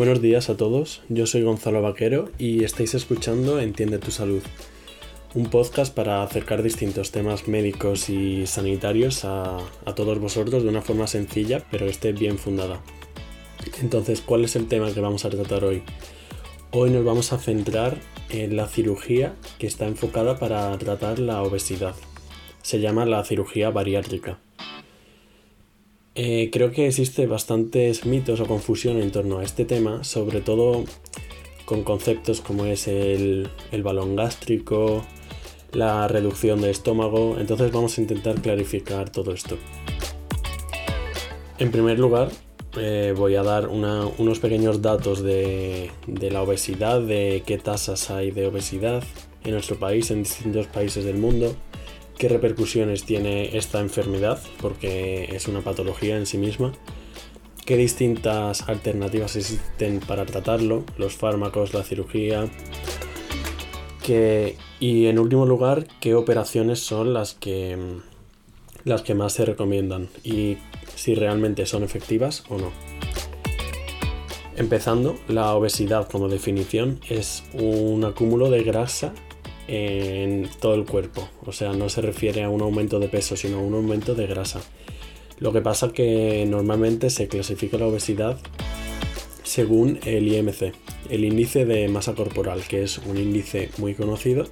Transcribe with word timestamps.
Buenos 0.00 0.22
días 0.22 0.48
a 0.48 0.56
todos, 0.56 1.02
yo 1.10 1.26
soy 1.26 1.42
Gonzalo 1.42 1.82
Vaquero 1.82 2.30
y 2.38 2.64
estáis 2.64 2.94
escuchando 2.94 3.60
Entiende 3.60 3.98
tu 3.98 4.10
Salud, 4.10 4.40
un 5.34 5.50
podcast 5.50 5.94
para 5.94 6.22
acercar 6.22 6.62
distintos 6.62 7.10
temas 7.10 7.48
médicos 7.48 8.08
y 8.08 8.46
sanitarios 8.46 9.26
a, 9.26 9.58
todos 9.94 10.18
vosotros 10.18 10.62
de 10.62 10.70
una 10.70 10.80
forma 10.80 11.06
sencilla 11.06 11.66
pero 11.70 11.84
que 11.84 11.90
esté 11.90 12.12
bien 12.12 12.38
fundada. 12.38 12.80
Entonces, 13.82 14.22
¿cuál 14.22 14.46
es 14.46 14.56
el 14.56 14.68
tema 14.68 14.90
que 14.90 15.00
vamos 15.00 15.26
a 15.26 15.28
tratar 15.28 15.64
hoy? 15.64 15.82
Hoy 16.70 16.88
nos 16.88 17.04
vamos 17.04 17.34
a 17.34 17.38
centrar 17.38 17.98
en 18.30 18.56
la 18.56 18.68
cirugía 18.68 19.34
que 19.58 19.66
está 19.66 19.86
enfocada 19.86 20.38
para 20.38 20.78
tratar 20.78 21.18
la 21.18 21.42
obesidad. 21.42 21.94
Se 22.62 22.80
llama 22.80 23.04
la 23.04 23.22
cirugía 23.22 23.68
bariátrica. 23.68 24.38
Eh, 26.16 26.50
creo 26.52 26.72
que 26.72 26.88
existe 26.88 27.26
bastantes 27.26 28.04
mitos 28.04 28.40
o 28.40 28.46
confusión 28.46 29.00
en 29.00 29.12
torno 29.12 29.38
a 29.38 29.44
este 29.44 29.64
tema, 29.64 30.02
sobre 30.02 30.40
todo 30.40 30.84
con 31.64 31.84
conceptos 31.84 32.40
como 32.40 32.64
es 32.66 32.88
el, 32.88 33.48
balón 33.84 34.16
gástrico, 34.16 35.04
la 35.72 36.08
reducción 36.08 36.60
de 36.60 36.70
estómago, 36.70 37.36
entonces 37.38 37.70
vamos 37.70 37.96
a 37.96 38.00
intentar 38.00 38.40
clarificar 38.42 39.10
todo 39.10 39.32
esto. 39.32 39.56
En 41.60 41.70
primer 41.70 42.00
lugar, 42.00 42.30
eh, 42.76 43.14
voy 43.16 43.36
a 43.36 43.44
dar 43.44 43.68
unos 43.68 44.40
pequeños 44.40 44.82
datos 44.82 45.22
de, 45.22 45.92
de, 46.08 46.30
la 46.32 46.42
obesidad, 46.42 47.00
de 47.00 47.44
qué 47.46 47.56
tasas 47.58 48.10
hay 48.10 48.32
de 48.32 48.48
obesidad 48.48 49.04
en 49.44 49.52
nuestro 49.52 49.78
país, 49.78 50.10
en 50.10 50.24
distintos 50.24 50.66
países 50.66 51.04
del 51.04 51.18
mundo, 51.18 51.54
qué 52.20 52.28
repercusiones 52.28 53.04
tiene 53.04 53.56
esta 53.56 53.80
enfermedad, 53.80 54.38
porque 54.60 55.34
es 55.34 55.48
una 55.48 55.62
patología 55.62 56.18
en 56.18 56.26
sí 56.26 56.36
misma, 56.36 56.72
qué 57.64 57.78
distintas 57.78 58.68
alternativas 58.68 59.36
existen 59.36 60.00
para 60.00 60.26
tratarlo, 60.26 60.84
los 60.98 61.14
fármacos, 61.14 61.72
la 61.72 61.82
cirugía, 61.82 62.50
y 64.80 65.06
en 65.06 65.18
último 65.18 65.46
lugar, 65.46 65.86
qué 66.00 66.14
operaciones 66.14 66.80
son 66.80 67.14
las 67.14 67.34
que, 67.34 67.78
las 68.84 69.00
que 69.00 69.14
más 69.14 69.32
se 69.32 69.46
recomiendan 69.46 70.08
y 70.22 70.58
si 70.96 71.14
realmente 71.14 71.64
son 71.64 71.84
efectivas 71.84 72.44
o 72.50 72.58
no. 72.58 72.70
Empezando, 74.56 75.16
la 75.26 75.54
obesidad 75.54 76.06
como 76.08 76.28
definición 76.28 77.00
es 77.08 77.44
un 77.54 78.04
acúmulo 78.04 78.50
de 78.50 78.62
grasa 78.62 79.14
en 79.70 80.50
todo 80.60 80.74
el 80.74 80.84
cuerpo. 80.84 81.28
O 81.46 81.52
sea, 81.52 81.72
no 81.72 81.88
se 81.88 82.00
refiere 82.00 82.42
a 82.42 82.50
un 82.50 82.60
aumento 82.60 82.98
de 82.98 83.08
peso, 83.08 83.36
sino 83.36 83.58
a 83.58 83.62
un 83.62 83.74
aumento 83.74 84.16
de 84.16 84.26
grasa. 84.26 84.60
Lo 85.38 85.52
que 85.52 85.60
pasa 85.60 85.92
que 85.92 86.44
normalmente 86.46 87.08
se 87.08 87.28
clasifica 87.28 87.78
la 87.78 87.86
obesidad 87.86 88.38
según 89.44 90.00
el 90.04 90.28
IMC, 90.28 90.74
el 91.08 91.24
índice 91.24 91.64
de 91.64 91.88
masa 91.88 92.14
corporal, 92.14 92.62
que 92.68 92.82
es 92.82 92.98
un 92.98 93.16
índice 93.16 93.70
muy 93.78 93.94
conocido. 93.94 94.46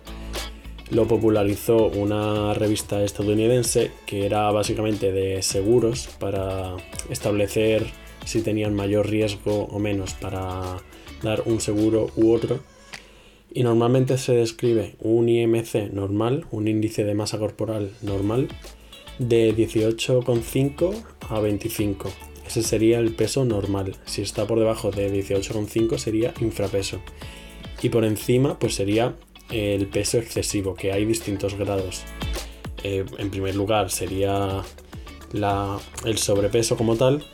Lo 0.90 1.06
popularizó 1.06 1.88
una 1.88 2.54
revista 2.54 3.02
estadounidense 3.02 3.90
que 4.06 4.24
era 4.24 4.50
básicamente 4.52 5.12
de 5.12 5.42
seguros 5.42 6.08
para 6.18 6.76
establecer 7.10 7.84
si 8.24 8.40
tenían 8.40 8.74
mayor 8.74 9.08
riesgo 9.08 9.64
o 9.64 9.78
menos 9.78 10.14
para 10.14 10.78
dar 11.22 11.42
un 11.44 11.60
seguro 11.60 12.08
u 12.16 12.32
otro 12.32 12.60
y 13.50 13.62
normalmente 13.62 14.18
se 14.18 14.32
describe 14.32 14.96
un 15.00 15.28
IMC 15.28 15.92
normal, 15.92 16.46
un 16.50 16.68
índice 16.68 17.04
de 17.04 17.14
masa 17.14 17.38
corporal 17.38 17.90
normal, 18.02 18.48
de 19.18 19.54
18,5 19.54 20.94
a 21.28 21.40
25. 21.40 22.10
Ese 22.46 22.62
sería 22.62 22.98
el 22.98 23.14
peso 23.14 23.44
normal. 23.44 23.96
Si 24.06 24.22
está 24.22 24.46
por 24.46 24.58
debajo 24.58 24.90
de 24.90 25.12
18,5 25.12 25.98
sería 25.98 26.32
infrapeso. 26.40 27.00
Y 27.82 27.90
por 27.90 28.04
encima 28.04 28.58
pues 28.58 28.74
sería 28.74 29.14
el 29.50 29.86
peso 29.86 30.18
excesivo, 30.18 30.74
que 30.74 30.92
hay 30.92 31.04
distintos 31.04 31.54
grados. 31.54 32.02
Eh, 32.84 33.04
en 33.18 33.30
primer 33.30 33.56
lugar 33.56 33.90
sería 33.90 34.62
el 36.04 36.18
sobrepeso 36.18 36.76
como 36.76 36.96
tal 36.96 37.24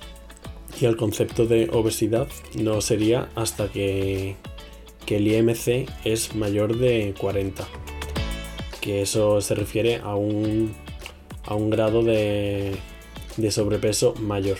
y 0.80 0.86
el 0.86 0.96
concepto 0.96 1.46
de 1.46 1.68
obesidad 1.72 2.28
no 2.54 2.80
sería 2.80 3.28
hasta 3.34 3.70
que 3.70 4.36
que 5.06 5.16
el 5.16 5.28
IMC 5.28 5.88
es 6.04 6.34
mayor 6.34 6.76
de 6.76 7.14
40, 7.18 7.66
que 8.80 9.02
eso 9.02 9.40
se 9.40 9.54
refiere 9.54 9.96
a 9.96 10.14
un, 10.14 10.74
a 11.44 11.54
un 11.54 11.70
grado 11.70 12.02
de, 12.02 12.76
de, 13.36 13.50
sobrepeso 13.50 14.14
mayor. 14.14 14.58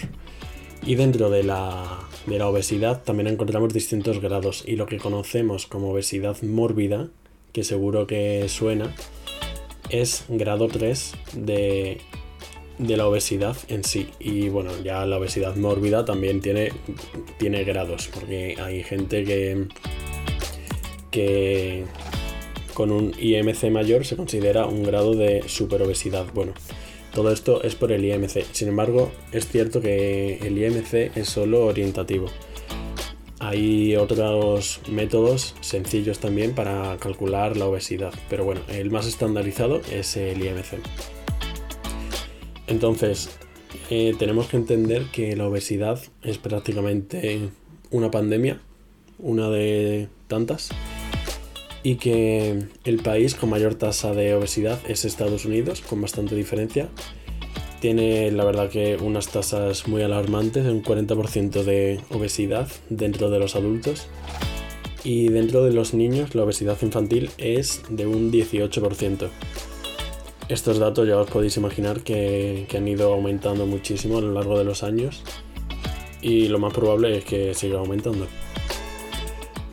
Y 0.87 0.97
dentro 0.97 1.31
de 1.31 1.43
la, 1.43 2.01
de 2.27 2.39
la 2.39 2.49
obesidad 2.49 3.03
también 3.03 3.29
encontramos 3.29 3.73
distintos 3.73 4.21
grados 4.21 4.65
y 4.67 4.77
lo 4.77 4.87
que 4.87 4.99
conocemos 4.99 5.67
como 5.67 5.91
obesidad 5.91 6.41
mórbida, 6.43 7.09
que 7.53 7.65
seguro 7.65 8.07
que 8.07 8.49
suena, 8.49 8.95
es 9.91 10.25
grado 10.29 10.69
3 10.69 11.15
de, 11.35 12.01
de 12.79 12.97
la 12.97 13.07
obesidad 13.07 13.57
en 13.69 13.85
sí. 13.85 14.11
Y 14.19 14.49
bueno, 14.49 14.71
ya 14.83 15.07
la 15.07 15.19
obesidad 15.19 15.57
mórbida 15.57 16.05
también 16.05 16.41
tiene, 16.41 16.73
tiene 17.39 17.65
grados, 17.65 18.09
porque 18.13 18.57
hay 18.61 18.83
gente 18.83 19.25
que, 19.25 19.69
que 21.15 21.85
con 22.75 22.91
un 22.91 23.15
IMC 23.17 23.71
mayor 23.71 24.05
se 24.05 24.17
considera 24.17 24.67
un 24.67 24.83
grado 24.83 25.15
de 25.15 25.45
superobesidad. 25.47 26.27
Bueno, 26.35 26.55
todo 27.15 27.31
esto 27.31 27.63
es 27.63 27.77
por 27.77 27.93
el 27.93 28.05
IMC. 28.05 28.43
Sin 28.51 28.67
embargo, 28.67 29.13
es 29.31 29.47
cierto 29.47 29.81
que 29.81 30.39
el 30.39 30.59
IMC 30.59 31.17
es 31.17 31.29
solo 31.29 31.67
orientativo. 31.67 32.27
Hay 33.39 33.95
otros 33.95 34.81
métodos 34.91 35.55
sencillos 35.61 36.19
también 36.19 36.53
para 36.53 36.97
calcular 36.97 37.57
la 37.57 37.67
obesidad, 37.67 38.13
pero 38.29 38.45
bueno, 38.45 38.63
el 38.69 38.91
más 38.91 39.07
estandarizado 39.07 39.83
es 39.93 40.17
el 40.17 40.45
IMC. 40.45 40.81
Entonces, 42.67 43.31
eh, 43.89 44.17
tenemos 44.19 44.49
que 44.49 44.57
entender 44.57 45.05
que 45.13 45.37
la 45.37 45.47
obesidad 45.47 46.01
es 46.23 46.39
prácticamente 46.39 47.51
una 47.93 48.11
pandemia, 48.11 48.61
una 49.19 49.49
de 49.51 50.09
tantas 50.27 50.71
y 51.85 51.97
que 51.97 52.65
el 52.85 52.97
país 52.97 53.35
con 53.35 53.51
mayor 53.51 53.75
tasa 53.75 54.15
de 54.15 54.35
obesidad 54.35 54.81
es 54.89 55.05
Estados 55.05 55.45
Unidos, 55.45 55.83
con 55.83 56.01
bastante 56.01 56.35
diferencia. 56.35 56.89
Tiene 57.81 58.33
la 58.33 58.45
verdad 58.45 58.71
que 58.71 58.97
unas 58.97 59.29
tasas 59.29 59.87
muy 59.87 60.01
alarmantes, 60.01 60.65
un 60.65 60.83
40% 60.83 61.63
de 61.63 62.01
obesidad 62.11 62.69
dentro 62.89 63.29
de 63.29 63.39
los 63.39 63.55
adultos. 63.55 64.09
Y 65.05 65.29
dentro 65.29 65.63
de 65.63 65.75
los 65.75 65.93
niños 65.93 66.35
la 66.35 66.45
obesidad 66.45 66.79
infantil 66.81 67.29
es 67.37 67.83
de 67.91 68.07
un 68.07 68.33
18%. 68.33 69.29
Estos 70.49 70.79
datos 70.79 71.07
ya 71.07 71.19
os 71.19 71.29
podéis 71.29 71.59
imaginar 71.59 72.01
que, 72.01 72.67
que 72.71 72.79
han 72.79 72.89
ido 72.89 73.13
aumentando 73.13 73.67
muchísimo 73.67 74.17
a 74.17 74.21
lo 74.23 74.33
largo 74.33 74.59
de 74.59 74.65
los 74.65 74.83
años 74.83 75.23
y 76.23 76.49
lo 76.49 76.59
más 76.59 76.73
probable 76.73 77.19
es 77.19 77.25
que 77.27 77.53
siga 77.53 77.79
aumentando. 77.79 78.27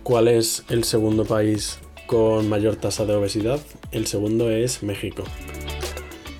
¿Cuál 0.04 0.28
es 0.28 0.66
el 0.68 0.84
segundo 0.84 1.24
país 1.24 1.80
con 2.12 2.50
mayor 2.50 2.76
tasa 2.76 3.06
de 3.06 3.16
obesidad. 3.16 3.62
El 3.94 4.06
segundo 4.06 4.52
es 4.52 4.84
México. 4.84 5.24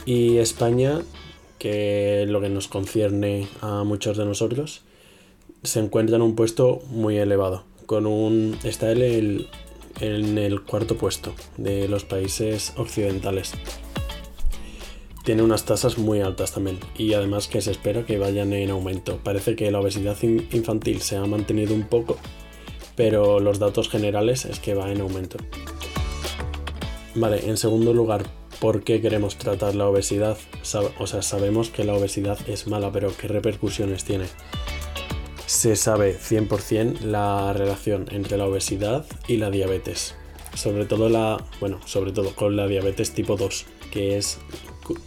Y 0.06 0.40
España, 0.40 1.00
que 1.60 2.26
lo 2.28 2.42
que 2.42 2.50
nos 2.50 2.68
concierne 2.68 3.48
a 3.62 3.86
muchos 3.86 4.18
de 4.18 4.26
nosotros, 4.26 4.82
se 5.64 5.80
encuentra 5.80 6.18
en 6.18 6.24
un 6.24 6.36
puesto 6.36 6.82
muy 6.90 7.18
elevado. 7.18 7.64
Con 7.86 8.06
un, 8.06 8.58
está 8.66 8.92
en 8.92 9.48
el 10.02 10.62
cuarto 10.64 10.98
puesto 10.98 11.34
de 11.56 11.88
los 11.88 12.04
países 12.04 12.74
occidentales. 12.76 13.54
Tiene 15.24 15.42
unas 15.42 15.64
tasas 15.64 15.98
muy 15.98 16.20
altas 16.20 16.52
también 16.52 16.80
y 16.98 17.14
además 17.14 17.48
que 17.48 17.62
se 17.62 17.72
espera 17.72 18.06
que 18.06 18.18
vayan 18.18 18.52
en 18.52 18.72
aumento. 18.72 19.22
Parece 19.24 19.56
que 19.56 19.72
la 19.72 19.80
obesidad 19.80 20.18
infantil 20.22 21.00
se 21.00 21.16
ha 21.16 21.26
mantenido 21.26 21.74
un 21.74 21.84
poco, 21.84 22.18
pero 22.96 23.40
los 23.40 23.60
datos 23.60 23.90
generales 23.90 24.46
es 24.46 24.60
que 24.60 24.74
va 24.74 24.92
en 24.92 25.02
aumento. 25.02 25.38
Vale, 27.16 27.50
en 27.50 27.58
segundo 27.58 27.94
lugar, 27.94 28.24
¿por 28.60 28.84
qué 28.84 29.02
queremos 29.02 29.36
tratar 29.38 29.76
la 29.76 29.88
obesidad? 29.88 30.38
O 30.98 31.08
sea, 31.08 31.22
sabemos 31.22 31.70
que 31.70 31.84
la 31.84 31.94
obesidad 31.94 32.38
es 32.48 32.68
mala, 32.68 32.92
pero 32.92 33.12
¿qué 33.18 33.28
repercusiones 33.28 34.06
tiene? 34.06 34.26
Se 35.46 35.76
sabe 35.76 36.18
100% 36.18 37.02
la 37.02 37.52
relación 37.54 38.08
entre 38.12 38.38
la 38.38 38.46
obesidad 38.46 39.06
y 39.28 39.38
la 39.38 39.50
diabetes. 39.50 40.16
Sobre 40.56 40.86
todo 40.86 41.10
la, 41.10 41.44
bueno, 41.60 41.80
sobre 41.86 42.12
todo 42.12 42.34
con 42.36 42.56
la 42.56 42.68
diabetes 42.68 43.12
tipo 43.12 43.36
2, 43.36 43.66
que 43.92 44.18
es 44.18 44.40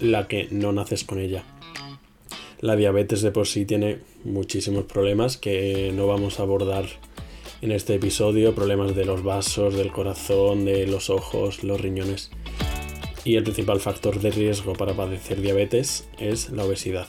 la 0.00 0.28
que 0.28 0.48
no 0.50 0.72
naces 0.72 1.04
con 1.04 1.18
ella. 1.18 1.44
La 2.60 2.76
diabetes 2.76 3.22
de 3.22 3.30
por 3.30 3.46
sí 3.46 3.64
tiene 3.64 4.00
muchísimos 4.24 4.84
problemas 4.84 5.36
que 5.36 5.92
no 5.94 6.06
vamos 6.06 6.38
a 6.38 6.42
abordar 6.42 6.86
en 7.64 7.72
este 7.72 7.94
episodio 7.94 8.54
problemas 8.54 8.94
de 8.94 9.06
los 9.06 9.22
vasos, 9.22 9.74
del 9.74 9.90
corazón, 9.90 10.66
de 10.66 10.86
los 10.86 11.08
ojos, 11.08 11.64
los 11.64 11.80
riñones. 11.80 12.30
Y 13.24 13.36
el 13.36 13.42
principal 13.42 13.80
factor 13.80 14.20
de 14.20 14.30
riesgo 14.30 14.74
para 14.74 14.92
padecer 14.92 15.40
diabetes 15.40 16.06
es 16.18 16.50
la 16.50 16.66
obesidad. 16.66 17.06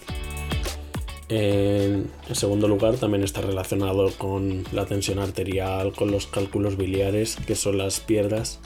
En, 1.28 2.10
segundo 2.32 2.70
lugar, 2.70 2.96
también 2.96 3.22
está 3.22 3.42
relacionado 3.42 4.10
con 4.18 4.64
la 4.72 4.86
tensión 4.86 5.20
arterial, 5.20 5.92
con 5.92 6.10
los 6.10 6.26
cálculos 6.26 6.78
biliares, 6.78 7.36
que 7.36 7.56
son 7.56 7.78
las 7.78 8.00
piedras 8.00 8.62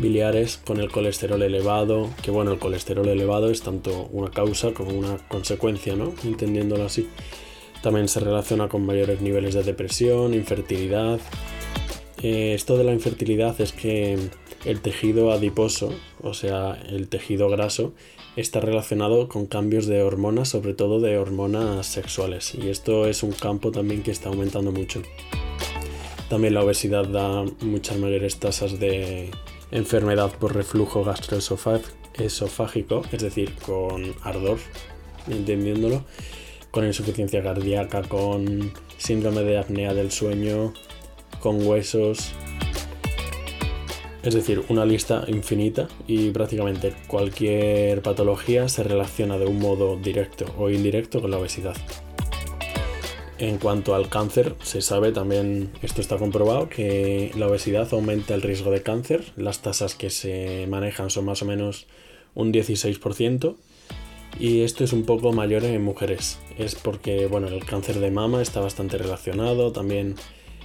biliares, 0.00 0.56
con 0.56 0.80
el 0.80 0.90
colesterol 0.90 1.40
elevado, 1.40 2.10
que 2.24 2.32
bueno, 2.32 2.50
el 2.50 2.58
colesterol 2.58 3.06
elevado 3.06 3.48
es 3.48 3.62
tanto 3.62 4.08
una 4.10 4.32
causa 4.32 4.74
como 4.74 4.90
una 4.90 5.18
consecuencia, 5.28 5.94
¿no? 5.94 6.14
Entendiéndolo 6.24 6.84
así. 6.84 7.08
También 7.82 8.08
se 8.08 8.20
relaciona 8.20 8.68
con 8.68 8.86
mayores 8.86 9.20
niveles 9.20 9.54
de 9.54 9.64
depresión, 9.64 10.34
infertilidad. 10.34 11.18
Eh, 12.22 12.54
esto 12.54 12.76
de 12.76 12.84
la 12.84 12.92
infertilidad 12.92 13.60
es 13.60 13.72
que 13.72 14.16
el 14.64 14.80
tejido 14.80 15.32
adiposo, 15.32 15.92
o 16.22 16.34
sea, 16.34 16.80
el 16.88 17.08
tejido 17.08 17.48
graso, 17.48 17.92
está 18.36 18.60
relacionado 18.60 19.28
con 19.28 19.46
cambios 19.46 19.86
de 19.86 20.02
hormonas, 20.02 20.48
sobre 20.48 20.74
todo 20.74 21.00
de 21.00 21.18
hormonas 21.18 21.86
sexuales. 21.86 22.54
Y 22.54 22.68
esto 22.68 23.06
es 23.06 23.24
un 23.24 23.32
campo 23.32 23.72
también 23.72 24.02
que 24.02 24.12
está 24.12 24.28
aumentando 24.28 24.70
mucho. 24.70 25.02
También 26.28 26.54
la 26.54 26.62
obesidad 26.62 27.06
da 27.06 27.44
muchas 27.60 27.98
mayores 27.98 28.38
tasas 28.38 28.78
de 28.78 29.30
enfermedad 29.70 30.30
por 30.38 30.54
reflujo 30.54 31.04
gastroesofágico, 31.04 33.02
es 33.10 33.22
decir, 33.22 33.54
con 33.66 34.14
ardor, 34.22 34.58
entendiéndolo, 35.28 36.04
con 36.72 36.84
insuficiencia 36.84 37.42
cardíaca, 37.42 38.02
con 38.02 38.72
síndrome 38.98 39.42
de 39.42 39.58
apnea 39.58 39.94
del 39.94 40.10
sueño, 40.10 40.74
con 41.38 41.64
huesos, 41.64 42.32
es 44.22 44.34
decir, 44.34 44.64
una 44.68 44.84
lista 44.84 45.24
infinita 45.28 45.88
y 46.06 46.30
prácticamente 46.30 46.94
cualquier 47.08 48.02
patología 48.02 48.68
se 48.68 48.82
relaciona 48.84 49.36
de 49.36 49.46
un 49.46 49.58
modo 49.58 49.96
directo 49.96 50.46
o 50.58 50.70
indirecto 50.70 51.20
con 51.20 51.30
la 51.30 51.38
obesidad. 51.38 51.76
En 53.38 53.58
cuanto 53.58 53.96
al 53.96 54.08
cáncer, 54.08 54.54
se 54.62 54.80
sabe 54.80 55.10
también, 55.10 55.72
esto 55.82 56.00
está 56.00 56.16
comprobado, 56.16 56.68
que 56.68 57.32
la 57.36 57.48
obesidad 57.48 57.88
aumenta 57.92 58.34
el 58.34 58.42
riesgo 58.42 58.70
de 58.70 58.82
cáncer. 58.82 59.32
Las 59.36 59.62
tasas 59.62 59.96
que 59.96 60.10
se 60.10 60.68
manejan 60.68 61.10
son 61.10 61.24
más 61.24 61.42
o 61.42 61.44
menos 61.44 61.88
un 62.34 62.52
16%. 62.52 63.56
Y 64.38 64.62
esto 64.62 64.84
es 64.84 64.92
un 64.92 65.04
poco 65.04 65.32
mayor 65.32 65.64
en 65.64 65.82
mujeres. 65.82 66.38
Es 66.58 66.74
porque, 66.74 67.26
bueno, 67.26 67.48
el 67.48 67.64
cáncer 67.64 68.00
de 68.00 68.10
mama 68.10 68.42
está 68.42 68.60
bastante 68.60 68.98
relacionado. 68.98 69.72
También 69.72 70.16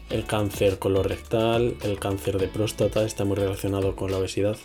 el 0.10 0.26
cáncer 0.26 0.80
colorectal, 0.80 1.76
el 1.84 2.00
cáncer 2.00 2.38
de 2.38 2.48
próstata 2.48 3.04
está 3.04 3.26
muy 3.26 3.36
relacionado 3.36 3.96
con 3.96 4.12
la 4.12 4.18
obesidad. 4.18 4.58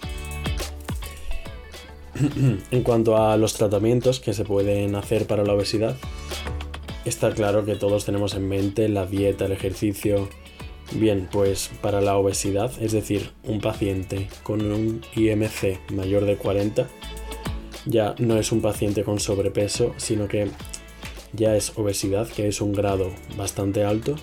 en 2.71 2.83
cuanto 2.83 3.17
a 3.17 3.37
los 3.37 3.55
tratamientos 3.55 4.21
que 4.21 4.35
se 4.35 4.45
pueden 4.45 4.95
hacer 4.95 5.27
para 5.27 5.45
la 5.45 5.55
obesidad, 5.55 5.97
está 7.05 7.33
claro 7.33 7.65
que 7.65 7.75
todos 7.75 8.05
tenemos 8.05 8.35
en 8.35 8.49
mente 8.49 8.89
la 8.89 9.07
dieta, 9.07 9.47
el 9.47 9.53
ejercicio. 9.53 10.29
Bien, 10.93 11.29
pues 11.33 11.71
para 11.81 12.01
la 12.01 12.17
obesidad, 12.17 12.71
es 12.81 12.93
decir, 12.93 13.31
un 13.45 13.61
paciente 13.61 14.29
con 14.43 14.61
un 14.71 15.01
IMC 15.17 15.91
mayor 15.91 16.27
de 16.27 16.37
40, 16.37 16.87
ya 17.87 18.15
no 18.19 18.39
es 18.39 18.53
un 18.53 18.61
paciente 18.61 19.05
con 19.05 19.21
sobrepeso, 19.21 19.95
sino 19.97 20.29
que 20.29 20.49
ya 21.33 21.57
es 21.57 21.73
obesidad, 21.77 22.29
que 22.29 22.49
es 22.49 22.61
un 22.61 22.73
grado 22.73 23.11
bastante 23.37 23.85
alto 23.85 24.17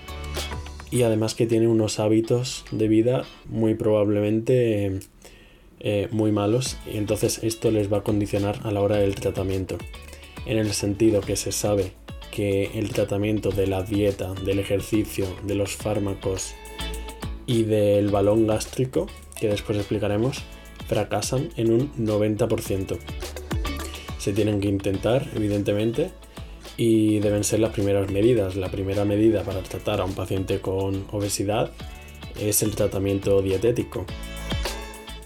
y 0.92 1.04
además 1.04 1.36
que 1.36 1.46
tiene 1.46 1.68
unos 1.68 2.00
hábitos 2.00 2.66
de 2.72 2.88
vida 2.88 3.24
muy 3.46 3.76
probablemente 3.76 5.00
eh, 5.80 6.08
muy 6.12 6.32
malos 6.32 6.78
y 6.92 6.98
entonces 6.98 7.40
esto 7.44 7.72
les 7.72 7.92
va 7.92 7.98
a 7.98 8.04
condicionar 8.04 8.60
a 8.64 8.72
la 8.72 8.82
hora 8.82 8.98
del 8.98 9.16
tratamiento 9.16 9.78
en 10.46 10.58
el 10.58 10.74
sentido 10.74 11.22
que 11.22 11.36
se 11.36 11.52
sabe 11.52 11.94
que 12.32 12.72
el 12.76 12.92
tratamiento 12.92 13.50
de 13.50 13.68
la 13.68 13.84
dieta, 13.84 14.34
del 14.34 14.60
ejercicio, 14.60 15.26
de 15.46 15.56
los 15.56 15.76
fármacos 15.76 16.54
y 17.46 17.64
del 17.64 18.10
balón 18.10 18.46
gástrico, 18.48 19.08
que 19.40 19.48
después 19.50 19.78
explicaremos, 19.78 20.44
fracasan 20.88 21.50
en 21.56 21.72
un 21.72 21.92
90%. 21.94 22.98
Se 24.20 24.32
tienen 24.32 24.60
que 24.60 24.68
intentar, 24.68 25.28
evidentemente, 25.36 26.12
y 26.78 27.20
deben 27.20 27.44
ser 27.44 27.60
las 27.60 27.72
primeras 27.72 28.12
medidas. 28.12 28.56
La 28.56 28.70
primera 28.70 29.04
medida 29.06 29.44
para 29.44 29.62
tratar 29.64 30.02
a 30.02 30.06
un 30.06 30.14
paciente 30.14 30.62
con 30.62 31.06
obesidad 31.12 31.72
es 32.40 32.62
el 32.62 32.76
tratamiento 32.76 33.42
dietético. 33.42 34.06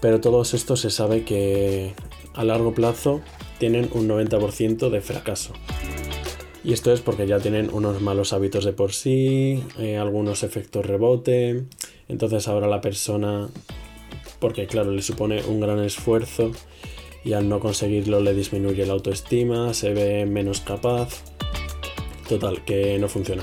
Pero 0.00 0.20
todos 0.20 0.54
estos 0.54 0.80
se 0.80 0.90
sabe 0.90 1.24
que 1.24 1.94
a 2.34 2.44
largo 2.44 2.74
plazo 2.74 3.20
tienen 3.58 3.88
un 3.92 4.08
90% 4.08 4.90
de 4.90 5.00
fracaso. 5.00 5.52
Y 6.64 6.72
esto 6.72 6.92
es 6.92 7.00
porque 7.00 7.26
ya 7.26 7.38
tienen 7.40 7.68
unos 7.72 8.00
malos 8.00 8.32
hábitos 8.32 8.64
de 8.64 8.72
por 8.72 8.92
sí, 8.92 9.62
eh, 9.78 9.98
algunos 9.98 10.42
efectos 10.42 10.86
rebote. 10.86 11.64
Entonces 12.08 12.48
ahora 12.48 12.66
la 12.66 12.80
persona, 12.80 13.48
porque 14.40 14.66
claro, 14.66 14.90
le 14.90 15.02
supone 15.02 15.42
un 15.44 15.60
gran 15.60 15.78
esfuerzo 15.84 16.52
y 17.24 17.32
al 17.32 17.48
no 17.48 17.60
conseguirlo 17.60 18.20
le 18.20 18.34
disminuye 18.34 18.86
la 18.86 18.92
autoestima, 18.92 19.72
se 19.74 19.94
ve 19.94 20.26
menos 20.26 20.60
capaz 20.60 21.22
Total, 22.28 22.64
que 22.64 22.98
no 22.98 23.08
funciona. 23.08 23.42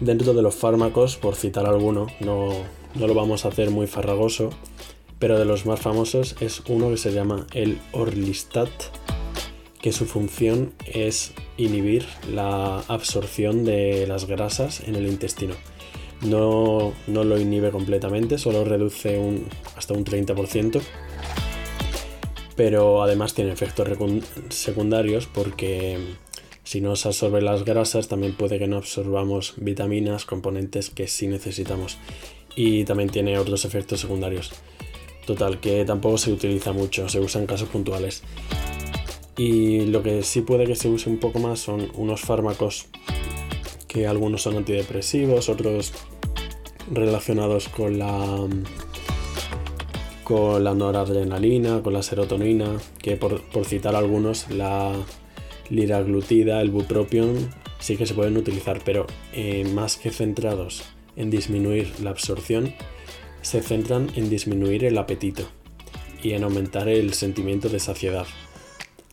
Dentro 0.00 0.32
de 0.32 0.42
los 0.42 0.54
fármacos, 0.54 1.16
por 1.16 1.36
citar 1.36 1.66
alguno, 1.66 2.06
no, 2.20 2.50
no 2.94 3.06
lo 3.06 3.14
vamos 3.14 3.44
a 3.44 3.48
hacer 3.48 3.70
muy 3.70 3.86
farragoso, 3.86 4.50
pero 5.18 5.38
de 5.38 5.44
los 5.44 5.66
más 5.66 5.80
famosos 5.80 6.36
es 6.40 6.62
uno 6.68 6.90
que 6.90 6.96
se 6.96 7.12
llama 7.12 7.46
el 7.52 7.78
Orlistat, 7.92 8.70
que 9.80 9.92
su 9.92 10.06
función 10.06 10.72
es 10.86 11.34
inhibir 11.58 12.06
la 12.32 12.80
absorción 12.88 13.64
de 13.64 14.06
las 14.06 14.24
grasas 14.24 14.80
en 14.80 14.96
el 14.96 15.06
intestino. 15.06 15.54
No, 16.22 16.92
no 17.08 17.24
lo 17.24 17.38
inhibe 17.38 17.70
completamente, 17.70 18.38
solo 18.38 18.64
reduce 18.64 19.18
un, 19.18 19.46
hasta 19.76 19.92
un 19.92 20.04
30%, 20.04 20.80
pero 22.64 23.02
además 23.02 23.34
tiene 23.34 23.50
efectos 23.50 23.88
secundarios 24.50 25.26
porque 25.26 25.98
si 26.62 26.80
no 26.80 26.94
se 26.94 27.08
absorben 27.08 27.44
las 27.44 27.64
grasas, 27.64 28.06
también 28.06 28.36
puede 28.36 28.60
que 28.60 28.68
no 28.68 28.76
absorbamos 28.76 29.54
vitaminas, 29.56 30.24
componentes 30.24 30.88
que 30.88 31.08
sí 31.08 31.26
necesitamos. 31.26 31.98
Y 32.54 32.84
también 32.84 33.10
tiene 33.10 33.36
otros 33.36 33.64
efectos 33.64 33.98
secundarios. 33.98 34.52
Total, 35.26 35.58
que 35.58 35.84
tampoco 35.84 36.18
se 36.18 36.30
utiliza 36.30 36.72
mucho, 36.72 37.08
se 37.08 37.18
usa 37.18 37.40
en 37.40 37.48
casos 37.48 37.68
puntuales. 37.68 38.22
Y 39.36 39.86
lo 39.86 40.04
que 40.04 40.22
sí 40.22 40.42
puede 40.42 40.64
que 40.64 40.76
se 40.76 40.88
use 40.88 41.10
un 41.10 41.18
poco 41.18 41.40
más 41.40 41.58
son 41.58 41.90
unos 41.96 42.20
fármacos 42.20 42.86
que 43.88 44.06
algunos 44.06 44.42
son 44.42 44.58
antidepresivos, 44.58 45.48
otros 45.48 45.94
relacionados 46.92 47.68
con 47.68 47.98
la 47.98 48.46
con 50.24 50.62
la 50.64 50.74
noradrenalina, 50.74 51.82
con 51.82 51.92
la 51.92 52.02
serotonina, 52.02 52.78
que 52.98 53.16
por, 53.16 53.42
por 53.42 53.64
citar 53.64 53.94
algunos, 53.96 54.50
la 54.50 54.92
liraglutida, 55.68 56.60
el 56.60 56.70
bupropion, 56.70 57.50
sí 57.78 57.96
que 57.96 58.06
se 58.06 58.14
pueden 58.14 58.36
utilizar, 58.36 58.80
pero 58.84 59.06
eh, 59.32 59.64
más 59.64 59.96
que 59.96 60.10
centrados 60.10 60.84
en 61.16 61.30
disminuir 61.30 61.92
la 62.00 62.10
absorción, 62.10 62.74
se 63.42 63.60
centran 63.60 64.10
en 64.14 64.30
disminuir 64.30 64.84
el 64.84 64.96
apetito 64.98 65.42
y 66.22 66.32
en 66.32 66.44
aumentar 66.44 66.88
el 66.88 67.12
sentimiento 67.14 67.68
de 67.68 67.80
saciedad. 67.80 68.26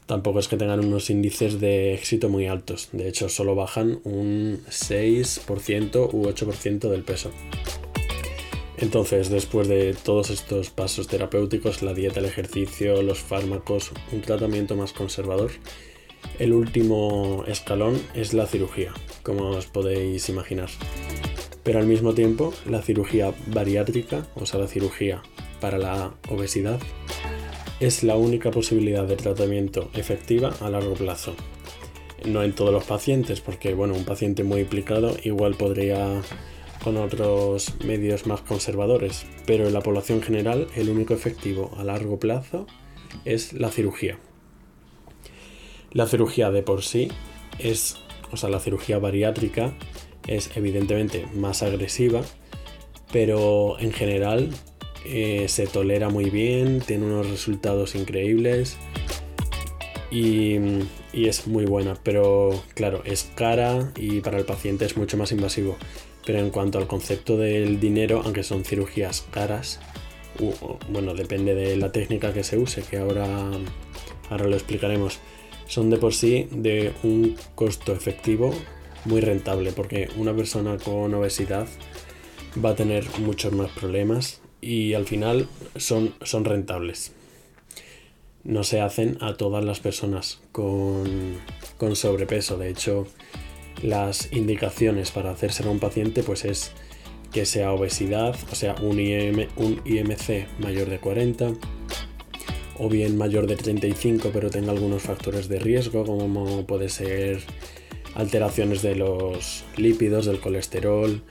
Tampoco 0.05 0.39
es 0.39 0.47
que 0.47 0.57
tengan 0.57 0.83
unos 0.83 1.09
índices 1.09 1.59
de 1.59 1.93
éxito 1.93 2.29
muy 2.29 2.47
altos, 2.47 2.89
de 2.91 3.07
hecho 3.07 3.29
solo 3.29 3.55
bajan 3.55 3.99
un 4.03 4.61
6% 4.67 6.09
u 6.13 6.23
8% 6.23 6.89
del 6.89 7.03
peso. 7.03 7.31
Entonces, 8.81 9.29
después 9.29 9.67
de 9.67 9.93
todos 9.93 10.29
estos 10.29 10.69
pasos 10.69 11.07
terapéuticos, 11.07 11.81
la 11.81 11.93
dieta, 11.93 12.21
el 12.21 12.25
ejercicio, 12.25 13.01
los 13.01 13.19
fármacos, 13.19 13.91
un 14.13 14.21
tratamiento 14.21 14.77
más 14.77 14.93
conservador, 14.93 15.51
el 16.39 16.53
último 16.53 17.43
escalón 17.45 18.01
es 18.13 18.33
la 18.33 18.45
cirugía, 18.45 18.93
como 19.21 19.49
os 19.49 19.65
podéis 19.65 20.29
imaginar. 20.29 20.69
Pero 21.63 21.79
al 21.79 21.87
mismo 21.87 22.13
tiempo, 22.13 22.53
la 22.65 22.81
cirugía 22.81 23.33
bariátrica, 23.47 24.27
o 24.35 24.45
sea, 24.45 24.61
la 24.61 24.67
cirugía 24.67 25.23
para 25.59 25.77
la 25.77 26.13
obesidad, 26.29 26.79
es 27.81 28.03
la 28.03 28.15
única 28.15 28.49
posibilidad 28.49 29.05
de 29.05 29.17
tratamiento 29.17 29.89
efectiva 29.93 30.55
a 30.61 30.69
largo 30.69 30.93
plazo. 30.93 31.35
No 32.25 32.43
en 32.43 32.53
todos 32.53 32.71
los 32.71 32.85
pacientes, 32.85 33.41
porque 33.41 33.73
bueno, 33.73 33.93
un 33.93 34.05
paciente 34.05 34.45
muy 34.45 34.61
implicado 34.61 35.17
igual 35.23 35.55
podría 35.55 36.21
con 36.83 36.97
otros 36.97 37.73
medios 37.85 38.25
más 38.25 38.41
conservadores, 38.41 39.25
pero 39.45 39.67
en 39.67 39.73
la 39.73 39.81
población 39.81 40.21
general 40.21 40.67
el 40.75 40.89
único 40.89 41.13
efectivo 41.13 41.71
a 41.77 41.83
largo 41.83 42.19
plazo 42.19 42.67
es 43.25 43.53
la 43.53 43.69
cirugía. 43.69 44.17
La 45.91 46.07
cirugía 46.07 46.51
de 46.51 46.61
por 46.61 46.83
sí 46.83 47.09
es, 47.57 47.97
o 48.31 48.37
sea, 48.37 48.49
la 48.49 48.59
cirugía 48.59 48.99
bariátrica 48.99 49.73
es 50.27 50.51
evidentemente 50.55 51.25
más 51.33 51.63
agresiva, 51.63 52.21
pero 53.11 53.79
en 53.79 53.91
general 53.91 54.49
eh, 55.05 55.45
se 55.47 55.65
tolera 55.65 56.09
muy 56.09 56.29
bien, 56.29 56.81
tiene 56.81 57.05
unos 57.05 57.29
resultados 57.29 57.95
increíbles 57.95 58.77
y, 60.11 60.57
y 61.11 61.27
es 61.27 61.47
muy 61.47 61.65
buena, 61.65 61.95
pero 62.03 62.63
claro, 62.75 63.01
es 63.05 63.29
cara 63.35 63.91
y 63.95 64.21
para 64.21 64.37
el 64.37 64.45
paciente 64.45 64.85
es 64.85 64.95
mucho 64.95 65.17
más 65.17 65.31
invasivo. 65.31 65.77
Pero 66.29 66.41
en 66.41 66.51
cuanto 66.51 66.77
al 66.77 66.85
concepto 66.85 67.37
del 67.37 67.79
dinero, 67.79 68.21
aunque 68.23 68.43
son 68.43 68.63
cirugías 68.63 69.25
caras, 69.31 69.79
bueno, 70.87 71.15
depende 71.15 71.55
de 71.55 71.75
la 71.75 71.91
técnica 71.91 72.33
que 72.33 72.43
se 72.43 72.59
use, 72.59 72.83
que 72.83 72.99
ahora, 72.99 73.25
ahora 74.29 74.45
lo 74.45 74.55
explicaremos, 74.55 75.17
son 75.65 75.89
de 75.89 75.97
por 75.97 76.13
sí 76.13 76.47
de 76.51 76.93
un 77.01 77.35
costo 77.55 77.93
efectivo 77.93 78.53
muy 79.05 79.21
rentable, 79.21 79.71
porque 79.71 80.07
una 80.17 80.35
persona 80.35 80.77
con 80.77 81.11
obesidad 81.15 81.67
va 82.63 82.69
a 82.69 82.75
tener 82.75 83.07
muchos 83.17 83.51
más 83.53 83.71
problemas 83.71 84.39
y 84.61 84.93
al 84.93 85.07
final 85.07 85.47
son, 85.77 86.13
son 86.21 86.45
rentables. 86.45 87.11
No 88.43 88.63
se 88.63 88.81
hacen 88.81 89.17
a 89.19 89.33
todas 89.33 89.65
las 89.65 89.79
personas 89.79 90.41
con, 90.51 91.39
con 91.79 91.95
sobrepeso. 91.95 92.59
De 92.59 92.69
hecho, 92.69 93.07
las 93.83 94.31
indicaciones 94.31 95.11
para 95.11 95.31
hacerse 95.31 95.63
a 95.63 95.69
un 95.69 95.79
paciente 95.79 96.23
pues 96.23 96.45
es 96.45 96.71
que 97.31 97.45
sea 97.45 97.71
obesidad, 97.71 98.35
o 98.51 98.55
sea, 98.55 98.75
un, 98.81 98.97
un 99.57 99.81
IMC 99.85 100.47
mayor 100.59 100.89
de 100.89 100.99
40 100.99 101.53
o 102.79 102.89
bien 102.89 103.17
mayor 103.17 103.45
de 103.45 103.55
35 103.55 104.31
pero 104.33 104.49
tenga 104.49 104.71
algunos 104.71 105.03
factores 105.03 105.47
de 105.49 105.59
riesgo 105.59 106.05
como 106.05 106.65
puede 106.65 106.89
ser 106.89 107.41
alteraciones 108.15 108.81
de 108.81 108.95
los 108.95 109.63
lípidos, 109.77 110.25
del 110.25 110.39
colesterol, 110.39 111.21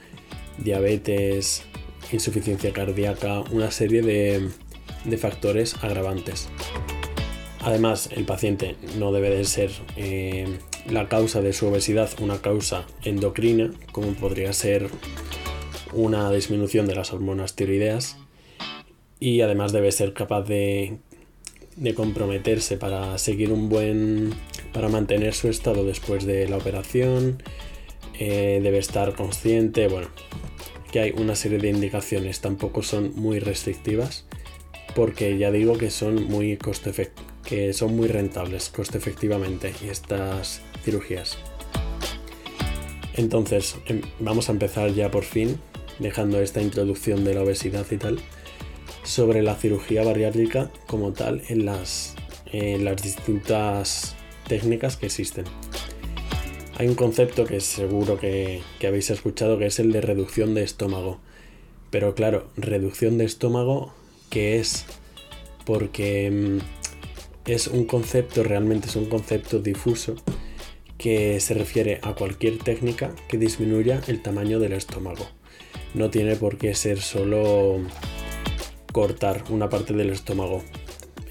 diabetes, 0.59 1.64
insuficiencia 2.12 2.73
cardíaca, 2.73 3.40
una 3.50 3.71
serie 3.71 4.02
de, 4.02 4.49
factores 5.19 5.75
agravantes. 5.83 6.49
Además, 7.61 8.11
el 8.14 8.25
paciente 8.25 8.76
no 8.99 9.12
debe 9.12 9.31
de 9.31 9.45
ser 9.45 9.71
eh, 9.97 10.59
la 10.90 11.09
causa 11.09 11.40
de 11.40 11.52
su 11.52 11.66
obesidad 11.66 12.11
una 12.21 12.40
causa 12.40 12.87
endocrina, 13.02 13.71
como 13.92 14.12
podría 14.14 14.52
ser 14.52 14.88
una 15.92 16.30
disminución 16.30 16.87
de 16.87 16.95
las 16.95 17.12
hormonas 17.12 17.54
tiroideas, 17.54 18.16
y 19.21 19.40
además 19.40 19.73
debe 19.73 19.92
ser 19.92 20.12
capaz 20.12 20.42
de, 20.42 20.99
de 21.76 21.95
comprometerse 21.95 22.76
para 22.76 23.18
seguir 23.18 23.52
un 23.52 23.68
buen, 23.68 24.35
para 24.73 24.88
mantener 24.88 25.35
su 25.35 25.49
estado 25.49 25.85
después 25.85 26.25
de 26.25 26.49
la 26.49 26.57
operación, 26.57 27.42
eh, 28.18 28.61
debe 28.62 28.78
estar 28.78 29.14
consciente, 29.14 29.88
bueno, 29.88 30.09
que 30.90 31.00
hay 31.00 31.11
una 31.12 31.37
serie 31.37 31.59
de 31.59 31.68
indicaciones, 31.68 32.40
tampoco 32.40 32.83
son 32.83 33.12
muy 33.14 33.38
restrictivas, 33.38 34.25
porque 34.95 35.38
ya 35.38 35.50
digo 35.50 35.78
que 35.78 35.90
son 35.90 36.25
muy 36.25 36.57
costo 36.57 36.90
que 37.45 37.73
son 37.73 37.97
muy 37.97 38.09
rentables 38.09 38.68
coste 38.68 38.99
efectivamente 38.99 39.73
estas 39.88 40.61
cirugías. 40.85 41.38
Entonces, 43.18 43.76
em, 43.87 44.02
vamos 44.20 44.49
a 44.49 44.52
empezar 44.52 44.92
ya 44.92 45.11
por 45.11 45.25
fin, 45.25 45.58
dejando 45.99 46.40
esta 46.40 46.62
introducción 46.62 47.25
de 47.25 47.35
la 47.35 47.42
obesidad 47.42 47.85
y 47.90 47.97
tal, 47.97 48.20
sobre 49.02 49.42
la 49.42 49.56
cirugía 49.56 50.04
bariátrica 50.04 50.70
como 50.87 51.12
tal 51.12 51.42
en 51.49 51.64
las, 51.64 52.14
en 52.47 52.85
las 52.85 53.02
distintas 53.02 54.14
técnicas 54.47 54.97
que 54.97 55.06
existen. 55.06 55.47
Hay 56.76 56.87
un 56.87 56.94
concepto 56.94 57.44
que 57.44 57.58
seguro 57.61 58.20
que, 58.20 58.62
habéis 58.87 59.11
escuchado 59.11 59.58
que 59.58 59.66
es 59.66 59.80
el 59.80 59.90
de 59.90 60.00
reducción 60.00 60.54
de 60.54 60.62
estómago. 60.62 61.18
Pero 61.90 62.14
claro, 62.14 62.49
reducción 62.56 63.18
de 63.18 63.25
estómago, 63.25 63.92
¿qué 64.30 64.61
es? 64.61 64.85
Porque 65.64 66.30
mm, 66.30 67.50
es 67.50 67.66
un 67.66 67.85
concepto, 67.85 68.44
realmente 68.44 68.87
es 68.87 68.94
un 68.94 69.06
concepto 69.06 69.58
difuso 69.58 70.14
que 70.99 71.38
se 71.40 71.55
refiere 71.55 72.00
a 72.02 72.14
cualquier 72.14 72.59
técnica 72.59 73.14
que 73.28 73.38
disminuya 73.38 74.02
el 74.09 74.21
tamaño 74.21 74.59
del 74.59 74.73
estómago. 74.73 75.26
No 75.95 76.11
tiene 76.11 76.37
por 76.37 76.59
qué 76.59 76.75
ser 76.75 77.00
solo 77.00 77.81
cortar 78.93 79.45
una 79.49 79.69
parte 79.69 79.95
del 79.95 80.11
estómago. 80.11 80.62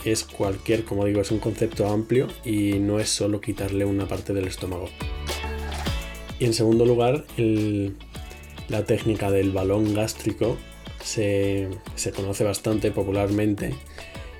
Es 0.05 0.23
cualquier, 0.23 0.85
como 0.85 1.05
digo, 1.05 1.21
es 1.21 1.31
un 1.31 1.39
concepto 1.39 1.87
amplio 1.87 2.27
y 2.45 2.79
no 2.79 2.99
es 2.99 3.09
solo 3.09 3.41
quitarle 3.41 3.83
una 3.83 4.07
parte 4.07 4.33
del 4.33 4.47
estómago. 4.47 4.89
Y 6.39 6.45
en 6.45 6.53
segundo 6.53 6.85
lugar, 6.85 7.25
la 8.69 8.85
técnica 8.85 9.31
del 9.31 9.51
balón 9.51 9.93
gástrico 9.93 10.57
se, 11.03 11.67
conoce 12.15 12.43
bastante 12.43 12.91
popularmente. 12.91 13.73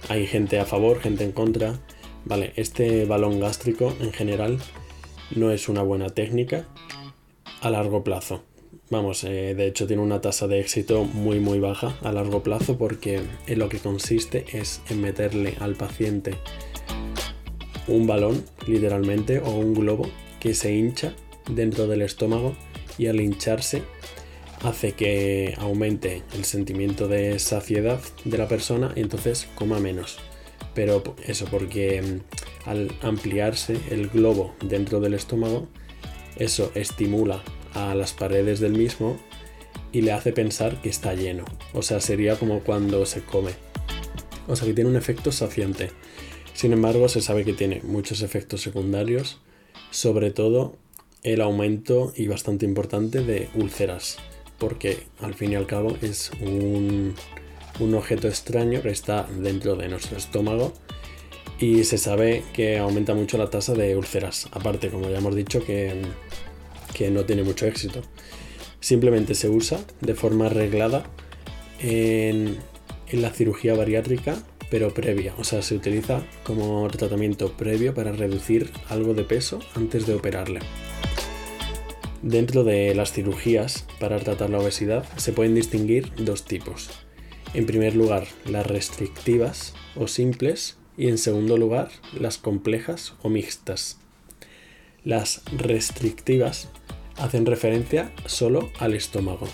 Hay 0.10 0.26
gente 0.26 0.60
a 0.60 0.66
favor, 0.66 1.02
gente 1.02 1.24
en 1.24 1.32
contra. 1.32 1.80
Vale, 2.24 2.54
este 2.56 3.06
balón 3.06 3.40
gástrico 3.40 3.94
en 4.00 4.14
general 4.14 4.60
no 5.36 5.52
es 5.52 5.70
una 5.70 5.82
buena 5.82 6.10
técnica 6.10 6.68
a 7.62 7.70
largo 7.70 8.04
plazo. 8.04 8.44
Vamos, 8.90 9.24
eh, 9.24 9.54
de 9.56 9.68
hecho 9.68 9.86
tiene 9.86 10.02
una 10.02 10.22
tasa 10.22 10.48
de 10.48 10.62
éxito 10.62 11.04
muy 11.04 11.40
muy 11.40 11.60
baja 11.60 11.98
a 12.02 12.12
largo 12.12 12.42
plazo 12.42 12.78
porque 12.78 13.22
en 13.46 13.60
lo 13.60 13.68
que 13.68 13.80
consiste 13.80 14.46
es 14.54 14.82
en 14.90 15.02
meterle 15.02 15.56
al 15.60 15.76
paciente 15.76 16.36
un 17.88 18.08
balón, 18.08 18.44
literalmente, 18.66 19.40
o 19.40 19.52
un 19.52 19.74
globo 19.74 20.10
que 20.40 20.54
se 20.54 20.74
hincha 20.74 21.16
dentro 21.50 21.88
del 21.88 22.02
estómago 22.02 22.56
y 22.98 23.08
al 23.08 23.20
hincharse 23.22 23.84
hace 24.64 24.94
que 24.94 25.54
aumente 25.58 26.24
el 26.36 26.44
sentimiento 26.44 27.08
de 27.08 27.40
saciedad 27.40 28.00
de 28.26 28.38
la 28.38 28.48
persona 28.48 28.92
y 28.96 29.02
entonces 29.02 29.48
coma 29.56 29.80
menos. 29.80 30.18
Pero 30.74 31.04
eso 31.26 31.46
porque 31.50 32.02
mm, 32.02 32.57
al 32.68 32.92
ampliarse 33.02 33.80
el 33.90 34.10
globo 34.10 34.54
dentro 34.62 35.00
del 35.00 35.14
estómago, 35.14 35.68
eso 36.36 36.72
estimula 36.76 37.42
a 37.74 37.96
las 37.96 38.14
paredes 38.14 38.60
del 38.60 38.74
mismo 38.74 39.18
y 39.92 40.02
le 40.02 40.12
hace 40.12 40.34
pensar 40.34 40.82
que 40.82 40.90
está 40.90 41.14
lleno. 41.14 41.46
O 41.74 41.82
sea, 41.82 42.00
sería 42.00 42.36
como 42.36 42.60
cuando 42.60 43.06
se 43.06 43.22
come. 43.22 43.52
O 44.48 44.56
sea, 44.56 44.68
que 44.68 44.74
tiene 44.74 44.90
un 44.90 44.96
efecto 44.96 45.32
saciante. 45.32 45.92
Sin 46.54 46.74
embargo, 46.74 47.10
se 47.10 47.22
sabe 47.22 47.46
que 47.46 47.54
tiene 47.54 47.82
muchos 47.84 48.22
efectos 48.22 48.62
secundarios, 48.62 49.40
sobre 49.92 50.32
todo 50.32 50.78
el 51.24 51.42
aumento 51.42 52.14
y 52.16 52.28
bastante 52.28 52.66
importante 52.66 53.22
de 53.22 53.50
úlceras, 53.56 54.18
porque 54.58 55.04
al 55.20 55.34
fin 55.34 55.52
y 55.52 55.56
al 55.56 55.68
cabo 55.68 55.98
es 56.02 56.32
un, 56.42 57.16
objeto 57.94 58.28
extraño 58.28 58.82
que 58.82 58.90
está 58.90 59.28
dentro 59.38 59.76
de 59.76 59.88
nuestro 59.88 60.18
estómago 60.18 60.74
y 61.60 61.84
se 61.84 61.98
sabe 61.98 62.44
que 62.54 62.78
aumenta 62.78 63.14
mucho 63.14 63.38
la 63.38 63.50
tasa 63.50 63.74
de 63.74 63.96
úlceras. 63.96 64.48
Aparte, 64.52 64.90
como 64.90 65.10
ya 65.10 65.18
hemos 65.18 65.36
dicho, 65.36 65.64
que, 65.64 66.02
que 66.94 67.10
no 67.12 67.26
tiene 67.26 67.44
mucho 67.44 67.66
éxito. 67.66 68.02
Simplemente 68.80 69.36
se 69.36 69.50
usa 69.50 69.80
de 70.02 70.14
forma 70.14 70.48
arreglada 70.48 71.04
en, 71.80 72.58
en 73.08 73.22
la 73.22 73.32
cirugía 73.32 73.74
bariátrica 73.74 74.38
pero 74.70 74.94
previa, 74.94 75.34
o 75.38 75.44
sea, 75.44 75.62
se 75.62 75.76
utiliza 75.76 76.22
como 76.44 76.88
tratamiento 76.90 77.54
previo 77.54 77.94
para 77.94 78.12
reducir 78.12 78.72
algo 78.90 79.14
de 79.14 79.24
peso 79.24 79.60
antes 79.76 80.06
de 80.06 80.14
operarle. 80.14 80.60
Dentro 82.22 82.64
de 82.64 82.94
las 82.94 83.14
cirugías 83.14 83.86
para 84.00 84.20
tratar 84.20 84.50
la 84.50 84.60
obesidad 84.60 85.06
se 85.18 85.32
pueden 85.32 85.56
distinguir 85.56 86.12
dos 86.18 86.44
tipos. 86.44 86.90
En 87.54 87.66
primer 87.66 87.96
lugar, 87.96 88.28
las 88.46 88.66
restrictivas 88.66 89.74
o 89.96 90.08
simples 90.08 90.78
y 90.98 91.08
en 91.10 91.18
segundo 91.18 91.58
lugar, 91.58 91.90
las 92.20 92.38
complejas 92.38 93.14
o 93.22 93.30
mixtas. 93.30 93.98
Las 95.04 95.44
restrictivas 95.56 96.70
hacen 97.18 97.46
referencia 97.46 98.12
solo 98.26 98.70
al 98.80 98.96
estómago, 98.96 99.48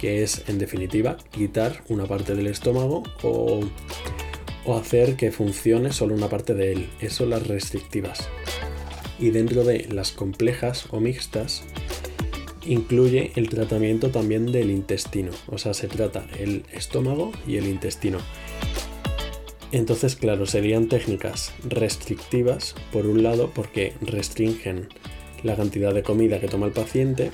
que 0.00 0.22
es 0.22 0.48
en 0.48 0.58
definitiva 0.58 1.16
quitar 1.30 1.82
una 1.88 2.06
parte 2.06 2.34
del 2.34 2.46
estómago 2.46 3.02
o, 3.22 3.60
o 4.64 4.76
hacer 4.76 5.16
que 5.16 5.32
funcione 5.32 5.92
solo 5.92 6.14
una 6.14 6.28
parte 6.28 6.54
de 6.54 6.72
él. 6.72 6.90
Eso 7.00 7.26
las 7.26 7.46
restrictivas. 7.46 8.28
Y 9.18 9.30
dentro 9.30 9.64
de 9.64 9.86
las 9.90 10.12
complejas 10.12 10.86
o 10.90 11.00
mixtas 11.00 11.64
incluye 12.66 13.32
el 13.36 13.48
tratamiento 13.48 14.10
también 14.10 14.50
del 14.52 14.70
intestino, 14.70 15.32
o 15.48 15.58
sea, 15.58 15.74
se 15.74 15.88
trata 15.88 16.26
el 16.38 16.64
estómago 16.72 17.32
y 17.46 17.56
el 17.56 17.66
intestino. 17.66 18.18
Entonces, 19.74 20.14
claro, 20.14 20.46
serían 20.46 20.88
técnicas 20.88 21.52
restrictivas, 21.68 22.76
por 22.92 23.06
un 23.06 23.24
lado, 23.24 23.50
porque 23.52 23.92
restringen 24.02 24.86
la 25.42 25.56
cantidad 25.56 25.92
de 25.92 26.04
comida 26.04 26.38
que 26.38 26.46
toma 26.46 26.66
el 26.66 26.72
paciente, 26.72 27.32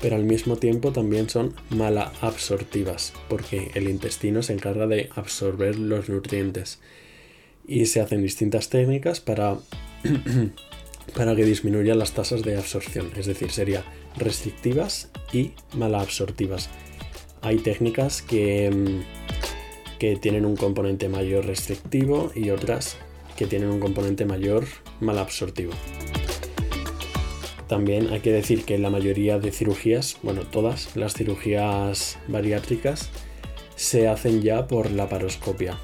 pero 0.00 0.16
al 0.16 0.24
mismo 0.24 0.56
tiempo 0.56 0.92
también 0.92 1.28
son 1.28 1.54
mala 1.68 2.10
absortivas, 2.22 3.12
porque 3.28 3.70
el 3.74 3.90
intestino 3.90 4.42
se 4.42 4.54
encarga 4.54 4.86
de 4.86 5.10
absorber 5.14 5.78
los 5.78 6.08
nutrientes. 6.08 6.80
Y 7.68 7.84
se 7.84 8.00
hacen 8.00 8.22
distintas 8.22 8.70
técnicas 8.70 9.20
para, 9.20 9.58
para 11.14 11.36
que 11.36 11.44
disminuyan 11.44 11.98
las 11.98 12.12
tasas 12.12 12.40
de 12.40 12.56
absorción, 12.56 13.10
es 13.14 13.26
decir, 13.26 13.50
sería 13.50 13.84
restrictivas 14.16 15.10
y 15.34 15.52
malabsortivas. 15.74 16.70
Hay 17.42 17.58
técnicas 17.58 18.22
que, 18.22 18.70
mm, 18.70 19.53
que 20.04 20.16
tienen 20.16 20.44
un 20.44 20.54
componente 20.54 21.08
mayor 21.08 21.46
restrictivo 21.46 22.30
y 22.34 22.50
otras 22.50 22.98
que 23.38 23.46
tienen 23.46 23.70
un 23.70 23.80
componente 23.80 24.26
mayor 24.26 24.66
malabsortivo. 25.00 25.72
También 27.68 28.12
hay 28.12 28.20
que 28.20 28.30
decir 28.30 28.66
que 28.66 28.76
la 28.76 28.90
mayoría 28.90 29.38
de 29.38 29.50
cirugías, 29.50 30.18
bueno, 30.22 30.42
todas 30.42 30.94
las 30.94 31.14
cirugías 31.14 32.18
bariátricas, 32.28 33.08
se 33.76 34.06
hacen 34.06 34.42
ya 34.42 34.66
por 34.66 34.90
la 34.90 35.08
paroscopia, 35.08 35.78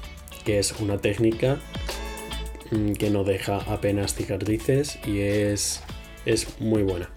que 0.45 0.59
es 0.59 0.79
una 0.79 0.99
técnica 0.99 1.59
mm, 2.69 2.91
que 2.91 3.09
no 3.09 3.23
deja 3.23 3.57
apenas 3.73 4.13
cicatrices 4.13 4.99
y 5.03 5.21
es, 5.21 5.81
es 6.27 6.59
muy 6.59 6.83
buena. 6.83 7.09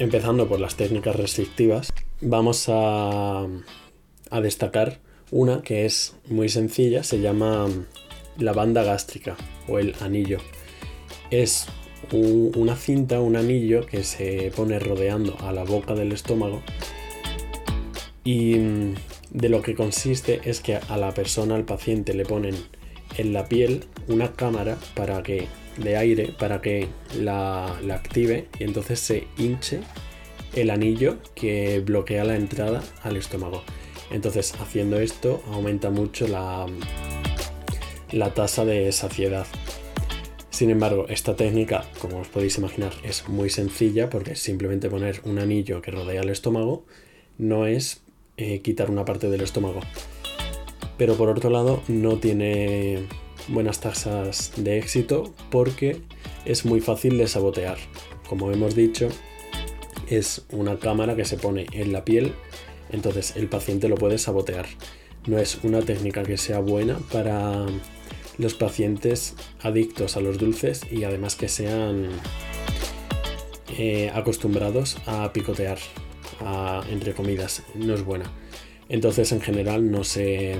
Empezando 0.00 0.48
por 0.48 0.58
las 0.58 0.74
técnicas 0.74 1.14
restrictivas, 1.14 1.92
vamos 2.20 2.66
a, 2.68 3.46
a 4.30 4.40
destacar 4.40 5.00
una 5.30 5.62
que 5.62 5.84
es 5.84 6.14
muy 6.28 6.48
sencilla, 6.48 7.02
se 7.02 7.20
llama 7.20 7.66
la 8.38 8.52
banda 8.52 8.82
gástrica 8.82 9.36
o 9.68 9.78
el 9.78 9.94
anillo. 10.00 10.38
Es 11.30 11.66
una 12.12 12.76
cinta, 12.76 13.20
un 13.20 13.36
anillo 13.36 13.86
que 13.86 14.04
se 14.04 14.52
pone 14.54 14.78
rodeando 14.78 15.36
a 15.40 15.52
la 15.52 15.64
boca 15.64 15.94
del 15.94 16.12
estómago 16.12 16.62
y 18.24 18.56
mm, 18.56 18.94
de 19.30 19.48
lo 19.48 19.62
que 19.62 19.74
consiste 19.74 20.40
es 20.44 20.60
que 20.60 20.76
a 20.76 20.96
la 20.96 21.12
persona, 21.12 21.54
al 21.54 21.64
paciente, 21.64 22.14
le 22.14 22.24
ponen 22.24 22.54
en 23.16 23.32
la 23.32 23.46
piel 23.46 23.84
una 24.08 24.32
cámara 24.32 24.78
para 24.94 25.22
que 25.22 25.46
de 25.76 25.96
aire 25.96 26.32
para 26.38 26.60
que 26.60 26.88
la 27.18 27.66
active 27.90 28.48
y 28.60 28.64
entonces 28.64 29.00
se 29.00 29.26
hinche 29.36 29.80
el 30.54 30.70
anillo 30.70 31.18
que 31.34 31.80
bloquea 31.80 32.24
la 32.24 32.36
entrada 32.36 32.82
al 33.02 33.16
estómago. 33.16 33.62
Entonces 34.14 34.54
haciendo 34.60 35.00
esto 35.00 35.42
aumenta 35.50 35.90
mucho 35.90 36.28
la, 36.28 36.66
la 38.12 38.32
tasa 38.32 38.64
de 38.64 38.92
saciedad. 38.92 39.44
Sin 40.50 40.70
embargo, 40.70 41.06
esta 41.08 41.34
técnica, 41.34 41.84
como 42.00 42.18
os 42.18 42.28
podéis 42.28 42.56
imaginar, 42.58 42.92
es 43.02 43.28
muy 43.28 43.50
sencilla 43.50 44.10
porque 44.10 44.36
simplemente 44.36 44.88
poner 44.88 45.20
un 45.24 45.40
anillo 45.40 45.82
que 45.82 45.90
rodea 45.90 46.20
el 46.20 46.28
estómago, 46.28 46.86
no 47.38 47.66
es 47.66 48.04
eh, 48.36 48.60
quitar 48.60 48.88
una 48.88 49.04
parte 49.04 49.28
del 49.28 49.40
estómago. 49.40 49.80
Pero 50.96 51.16
por 51.16 51.28
otro 51.28 51.50
lado, 51.50 51.82
no 51.88 52.18
tiene 52.18 53.08
buenas 53.48 53.80
tasas 53.80 54.52
de 54.56 54.78
éxito 54.78 55.34
porque 55.50 56.02
es 56.44 56.64
muy 56.64 56.80
fácil 56.80 57.18
de 57.18 57.26
sabotear. 57.26 57.78
Como 58.28 58.52
hemos 58.52 58.76
dicho, 58.76 59.08
es 60.08 60.46
una 60.52 60.78
cámara 60.78 61.16
que 61.16 61.24
se 61.24 61.36
pone 61.36 61.66
en 61.72 61.92
la 61.92 62.04
piel, 62.04 62.32
entonces 62.94 63.34
el 63.36 63.48
paciente 63.48 63.88
lo 63.88 63.96
puede 63.96 64.18
sabotear. 64.18 64.66
No 65.26 65.38
es 65.38 65.58
una 65.62 65.80
técnica 65.82 66.22
que 66.22 66.36
sea 66.36 66.60
buena 66.60 66.98
para 67.12 67.66
los 68.38 68.54
pacientes 68.54 69.34
adictos 69.60 70.16
a 70.16 70.20
los 70.20 70.38
dulces 70.38 70.82
y 70.90 71.04
además 71.04 71.36
que 71.36 71.48
sean 71.48 72.08
eh, 73.76 74.10
acostumbrados 74.14 74.98
a 75.06 75.32
picotear 75.32 75.78
entre 76.90 77.14
comidas. 77.14 77.62
No 77.74 77.94
es 77.94 78.04
buena. 78.04 78.30
Entonces 78.88 79.32
en 79.32 79.40
general 79.40 79.90
no 79.90 80.04
se, 80.04 80.56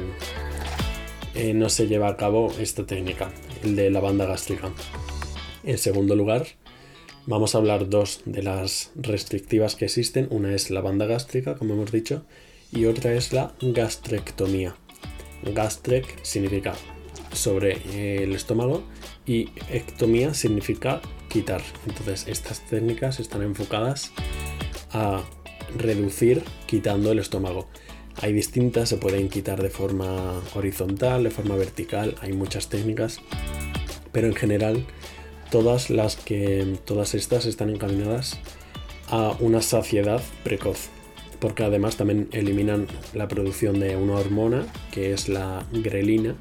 eh, 1.35 1.55
no 1.55 1.69
se 1.69 1.87
lleva 1.87 2.09
a 2.09 2.17
cabo 2.17 2.53
esta 2.59 2.87
técnica, 2.87 3.31
el 3.63 3.77
de 3.77 3.91
la 3.91 4.01
banda 4.01 4.27
gástrica. 4.27 4.73
En 5.63 5.79
segundo 5.79 6.17
lugar, 6.17 6.47
vamos 7.27 7.55
a 7.55 7.59
hablar 7.59 7.89
dos 7.89 8.21
de 8.25 8.43
las 8.43 8.91
restrictivas 8.97 9.77
que 9.77 9.87
existen. 9.87 10.29
Una 10.31 10.55
es 10.55 10.71
la 10.71 10.81
banda 10.81 11.07
gástrica, 11.07 11.57
como 11.57 11.75
hemos 11.75 11.93
dicho, 11.93 12.25
y 12.73 12.87
otra 12.87 13.15
es 13.15 13.33
la 13.33 13.55
gastrectomía. 13.61 14.77
Gastrec 15.43 16.23
significa 16.23 16.75
sobre 17.33 18.23
el 18.23 18.35
estómago 18.35 18.85
y 19.27 19.51
ectomía 19.71 20.35
significa 20.35 21.01
quitar. 21.29 21.63
Entonces 21.87 22.27
estas 22.29 22.61
técnicas 22.67 23.21
están 23.21 23.43
enfocadas 23.43 24.13
a 24.93 25.23
reducir 25.77 26.43
quitando 26.67 27.13
el 27.13 27.19
estómago. 27.19 27.69
Hay 28.23 28.33
distintas, 28.33 28.89
se 28.89 28.97
pueden 28.97 29.29
quitar 29.29 29.61
de 29.61 29.71
forma 29.71 30.41
horizontal, 30.55 31.25
de 31.25 31.31
forma 31.31 31.57
vertical, 31.57 32.15
hay 32.21 32.33
muchas 32.33 32.69
técnicas, 32.69 33.19
pero 34.13 34.29
en 34.29 34.35
general 34.35 34.87
todas 35.51 35.91
las 35.91 36.17
que 36.17 36.77
todas 36.85 37.15
estas 37.15 37.47
están 37.47 37.71
encaminadas 37.71 38.39
a 39.09 39.37
una 39.41 39.63
saciedad 39.63 40.23
precoz, 40.43 40.89
porque 41.41 41.65
además 41.65 41.97
también 41.97 42.29
eliminan 42.33 42.87
la 43.13 43.29
producción 43.29 43.81
de 43.81 43.97
una 43.97 44.15
hormona 44.15 44.67
que 44.93 45.13
es 45.13 45.29
la 45.29 45.67
grelina 45.73 46.37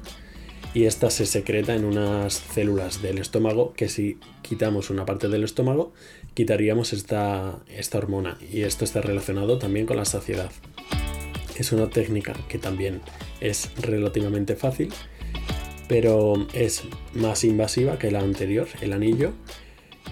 y 0.74 0.86
esta 0.86 1.08
se 1.10 1.24
secreta 1.24 1.74
en 1.74 1.84
unas 1.84 2.34
células 2.34 3.00
del 3.00 3.18
estómago 3.18 3.74
que 3.74 3.88
si 3.88 4.18
quitamos 4.42 4.90
una 4.90 5.06
parte 5.06 5.28
del 5.28 5.44
estómago 5.44 5.92
quitaríamos 6.34 6.92
esta, 6.92 7.60
esta 7.68 7.98
hormona 7.98 8.38
y 8.52 8.62
esto 8.62 8.84
está 8.84 9.00
relacionado 9.00 9.58
también 9.58 9.86
con 9.86 9.96
la 9.96 10.04
saciedad. 10.04 10.50
Es 11.56 11.70
una 11.70 11.88
técnica 11.88 12.34
que 12.48 12.58
también 12.58 13.00
es 13.40 13.70
relativamente 13.80 14.56
fácil, 14.56 14.92
pero 15.88 16.34
es 16.52 16.82
más 17.14 17.44
invasiva 17.44 17.98
que 17.98 18.10
la 18.10 18.20
anterior, 18.20 18.68
el 18.80 18.92
anillo, 18.92 19.32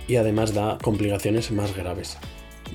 y 0.08 0.16
además 0.16 0.54
da 0.54 0.78
complicaciones 0.82 1.50
más 1.52 1.76
graves. 1.76 2.18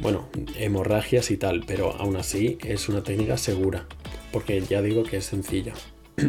Bueno, 0.02 0.30
hemorragias 0.56 1.32
y 1.32 1.38
tal, 1.38 1.64
pero 1.66 1.94
aún 1.94 2.18
así 2.18 2.58
es 2.64 2.88
una 2.90 3.04
técnica 3.04 3.38
segura, 3.38 3.88
porque 4.32 4.62
ya 4.62 4.82
digo 4.82 5.04
que 5.04 5.18
es 5.18 5.26
sencilla. 5.26 5.74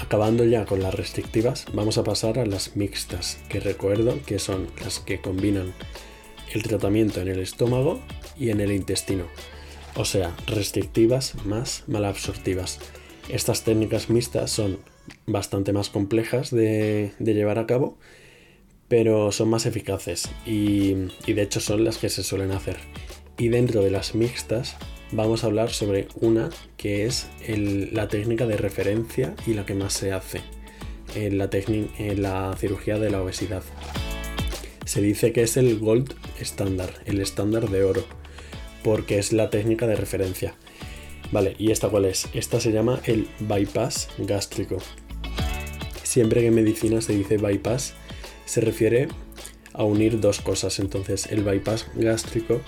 Acabando 0.00 0.44
ya 0.44 0.66
con 0.66 0.82
las 0.82 0.94
restrictivas, 0.94 1.66
vamos 1.72 1.98
a 1.98 2.04
pasar 2.04 2.38
a 2.38 2.46
las 2.46 2.76
mixtas, 2.76 3.38
que 3.48 3.60
recuerdo 3.60 4.18
que 4.24 4.38
son 4.38 4.68
las 4.82 5.00
que 5.00 5.20
combinan 5.20 5.74
el 6.52 6.62
tratamiento 6.62 7.20
en 7.20 7.28
el 7.28 7.40
estómago 7.40 8.00
y 8.38 8.50
en 8.50 8.60
el 8.60 8.72
intestino, 8.72 9.24
o 9.96 10.04
sea, 10.04 10.34
restrictivas 10.46 11.34
más 11.44 11.84
malabsortivas. 11.86 12.78
Estas 13.28 13.64
técnicas 13.64 14.08
mixtas 14.08 14.50
son 14.50 14.78
bastante 15.26 15.72
más 15.72 15.88
complejas 15.88 16.50
de, 16.50 17.12
llevar 17.18 17.58
a 17.58 17.66
cabo, 17.66 17.98
pero 18.88 19.32
son 19.32 19.48
más 19.48 19.66
eficaces 19.66 20.28
y 20.44 20.94
de 21.26 21.42
hecho 21.42 21.60
son 21.60 21.84
las 21.84 21.98
que 21.98 22.08
se 22.08 22.22
suelen 22.22 22.52
hacer. 22.52 22.76
Y 23.38 23.48
dentro 23.48 23.82
de 23.82 23.90
las 23.90 24.14
mixtas 24.14 24.76
vamos 25.12 25.44
a 25.44 25.48
hablar 25.48 25.70
sobre 25.70 26.08
una 26.20 26.50
que 26.76 27.04
es 27.04 27.28
la 27.46 28.08
técnica 28.08 28.46
de 28.46 28.56
referencia 28.56 29.34
y 29.46 29.54
la 29.54 29.66
que 29.66 29.74
más 29.74 29.92
se 29.92 30.12
hace 30.12 30.40
en 31.14 31.38
la, 31.38 31.48
en 31.52 32.22
la 32.22 32.54
cirugía 32.58 32.98
de 32.98 33.10
la 33.10 33.22
obesidad. 33.22 33.62
Se 34.84 35.00
dice 35.00 35.32
que 35.32 35.42
es 35.42 35.56
el 35.56 35.78
gold 35.78 36.14
estándar, 36.40 36.94
el 37.04 37.20
estándar 37.20 37.68
de 37.68 37.84
oro, 37.84 38.04
porque 38.82 39.18
es 39.18 39.32
la 39.32 39.50
técnica 39.50 39.86
de 39.86 39.96
referencia. 39.96 40.54
Vale, 41.32 41.56
¿y 41.58 41.72
esta 41.72 41.88
cuál 41.88 42.04
es? 42.04 42.28
Esta 42.34 42.60
se 42.60 42.70
llama 42.70 43.00
el 43.04 43.28
bypass 43.40 44.08
gástrico. 44.18 44.78
Siempre 46.06 46.40
que 46.40 46.46
en 46.46 46.54
medicina 46.54 47.00
se 47.00 47.14
dice 47.14 47.36
bypass, 47.36 47.94
se 48.44 48.60
refiere 48.60 49.08
a 49.72 49.82
unir 49.82 50.20
dos 50.20 50.40
cosas. 50.40 50.78
Entonces, 50.78 51.26
el 51.32 51.42
bypass 51.42 51.88
gástrico 51.96 52.60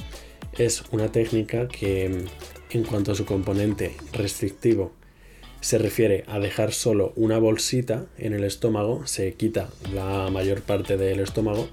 es 0.58 0.82
una 0.90 1.12
técnica 1.12 1.68
que 1.68 2.24
en 2.70 2.82
cuanto 2.82 3.12
a 3.12 3.14
su 3.14 3.24
componente 3.24 3.94
restrictivo 4.12 4.90
se 5.60 5.78
refiere 5.78 6.24
a 6.26 6.40
dejar 6.40 6.72
solo 6.72 7.12
una 7.14 7.38
bolsita 7.38 8.06
en 8.18 8.32
el 8.32 8.42
estómago, 8.42 9.06
se 9.06 9.32
quita 9.34 9.70
la 9.94 10.30
mayor 10.30 10.62
parte 10.62 10.96
del 10.96 11.20
estómago 11.20 11.68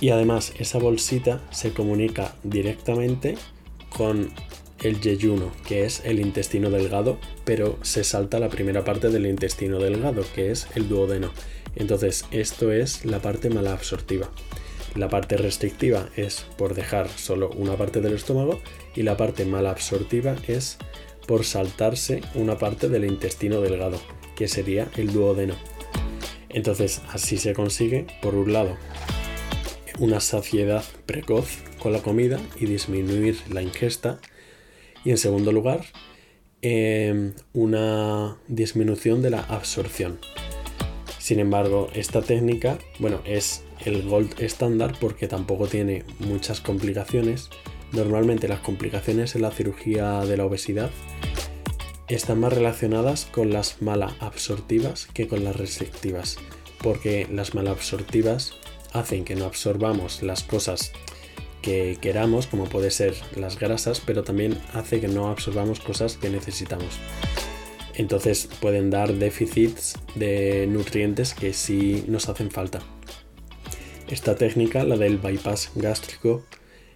y 0.00 0.10
además 0.10 0.52
esa 0.60 0.78
bolsita 0.78 1.44
se 1.50 1.72
comunica 1.72 2.36
directamente 2.44 3.34
con 3.88 4.30
el 4.82 5.00
yeyuno, 5.00 5.52
que 5.66 5.84
es 5.84 6.02
el 6.04 6.20
intestino 6.20 6.70
delgado, 6.70 7.18
pero 7.44 7.78
se 7.82 8.04
salta 8.04 8.38
la 8.38 8.48
primera 8.48 8.84
parte 8.84 9.08
del 9.08 9.26
intestino 9.26 9.78
delgado, 9.78 10.24
que 10.34 10.50
es 10.50 10.66
el 10.74 10.88
duodeno. 10.88 11.32
Entonces, 11.76 12.24
esto 12.30 12.72
es 12.72 13.04
la 13.04 13.20
parte 13.20 13.50
malabsortiva. 13.50 14.30
La 14.94 15.08
parte 15.08 15.36
restrictiva 15.36 16.10
es 16.16 16.44
por 16.58 16.74
dejar 16.74 17.08
solo 17.08 17.50
una 17.56 17.76
parte 17.76 18.00
del 18.00 18.12
estómago 18.12 18.60
y 18.94 19.02
la 19.02 19.16
parte 19.16 19.46
malabsortiva 19.46 20.36
es 20.46 20.76
por 21.26 21.44
saltarse 21.44 22.20
una 22.34 22.58
parte 22.58 22.88
del 22.88 23.04
intestino 23.04 23.60
delgado, 23.60 24.00
que 24.36 24.48
sería 24.48 24.88
el 24.96 25.12
duodeno. 25.12 25.54
Entonces 26.50 27.00
así 27.08 27.38
se 27.38 27.54
consigue, 27.54 28.06
por 28.20 28.34
un 28.34 28.52
lado, 28.52 28.76
una 29.98 30.20
saciedad 30.20 30.84
precoz 31.06 31.58
con 31.78 31.92
la 31.92 32.02
comida 32.02 32.38
y 32.60 32.66
disminuir 32.66 33.38
la 33.50 33.62
ingesta. 33.62 34.20
Y 35.04 35.10
en 35.10 35.18
segundo 35.18 35.52
lugar, 35.52 35.84
em, 36.60 37.32
una 37.52 38.38
disminución 38.48 39.22
de 39.22 39.30
la 39.30 39.40
absorción. 39.40 40.18
Sin 41.18 41.40
embargo, 41.40 41.88
esta 41.94 42.22
técnica, 42.22 42.78
bueno, 42.98 43.20
es 43.24 43.64
el 43.84 44.02
gold 44.08 44.40
estándar 44.40 44.94
porque 45.00 45.28
tampoco 45.28 45.66
tiene 45.66 46.04
muchas 46.18 46.60
complicaciones. 46.60 47.48
Normalmente 47.92 48.48
las 48.48 48.60
complicaciones 48.60 49.34
en 49.34 49.42
la 49.42 49.50
cirugía 49.50 50.24
de 50.24 50.36
la 50.36 50.44
obesidad 50.44 50.90
están 52.08 52.40
más 52.40 52.52
relacionadas 52.52 53.26
con 53.26 53.52
las 53.52 53.80
absortivas 54.20 55.06
que 55.06 55.28
con 55.28 55.44
las 55.44 55.56
restrictivas, 55.56 56.36
porque 56.82 57.26
las 57.30 57.54
absortivas 57.54 58.54
hacen 58.92 59.24
que 59.24 59.34
no 59.34 59.46
absorbamos 59.46 60.22
las 60.22 60.42
cosas 60.42 60.92
que 61.62 61.96
queramos, 62.00 62.46
como 62.46 62.66
puede 62.66 62.90
ser 62.90 63.14
las 63.36 63.58
grasas, 63.58 64.02
pero 64.04 64.24
también 64.24 64.58
hace 64.74 65.00
que 65.00 65.08
no 65.08 65.28
absorbamos 65.28 65.80
cosas 65.80 66.18
que 66.18 66.28
necesitamos. 66.28 66.98
Entonces 67.94 68.48
pueden 68.60 68.90
dar 68.90 69.14
déficits 69.14 69.94
de 70.14 70.66
nutrientes 70.66 71.34
que 71.34 71.52
sí 71.52 72.04
nos 72.08 72.28
hacen 72.28 72.50
falta. 72.50 72.80
Esta 74.08 74.34
técnica, 74.34 74.84
la 74.84 74.96
del 74.96 75.18
bypass 75.18 75.70
gástrico, 75.74 76.44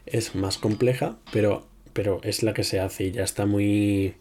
es 0.07 0.35
más 0.35 0.59
compleja, 0.59 1.17
pero, 1.33 1.67
pero 1.93 2.21
es 2.23 2.43
la 2.43 2.55
que 2.55 2.65
se 2.65 2.81
hace 2.81 3.05
y 3.05 3.13
ya 3.13 3.25
está 3.25 3.47
muy, 3.47 4.15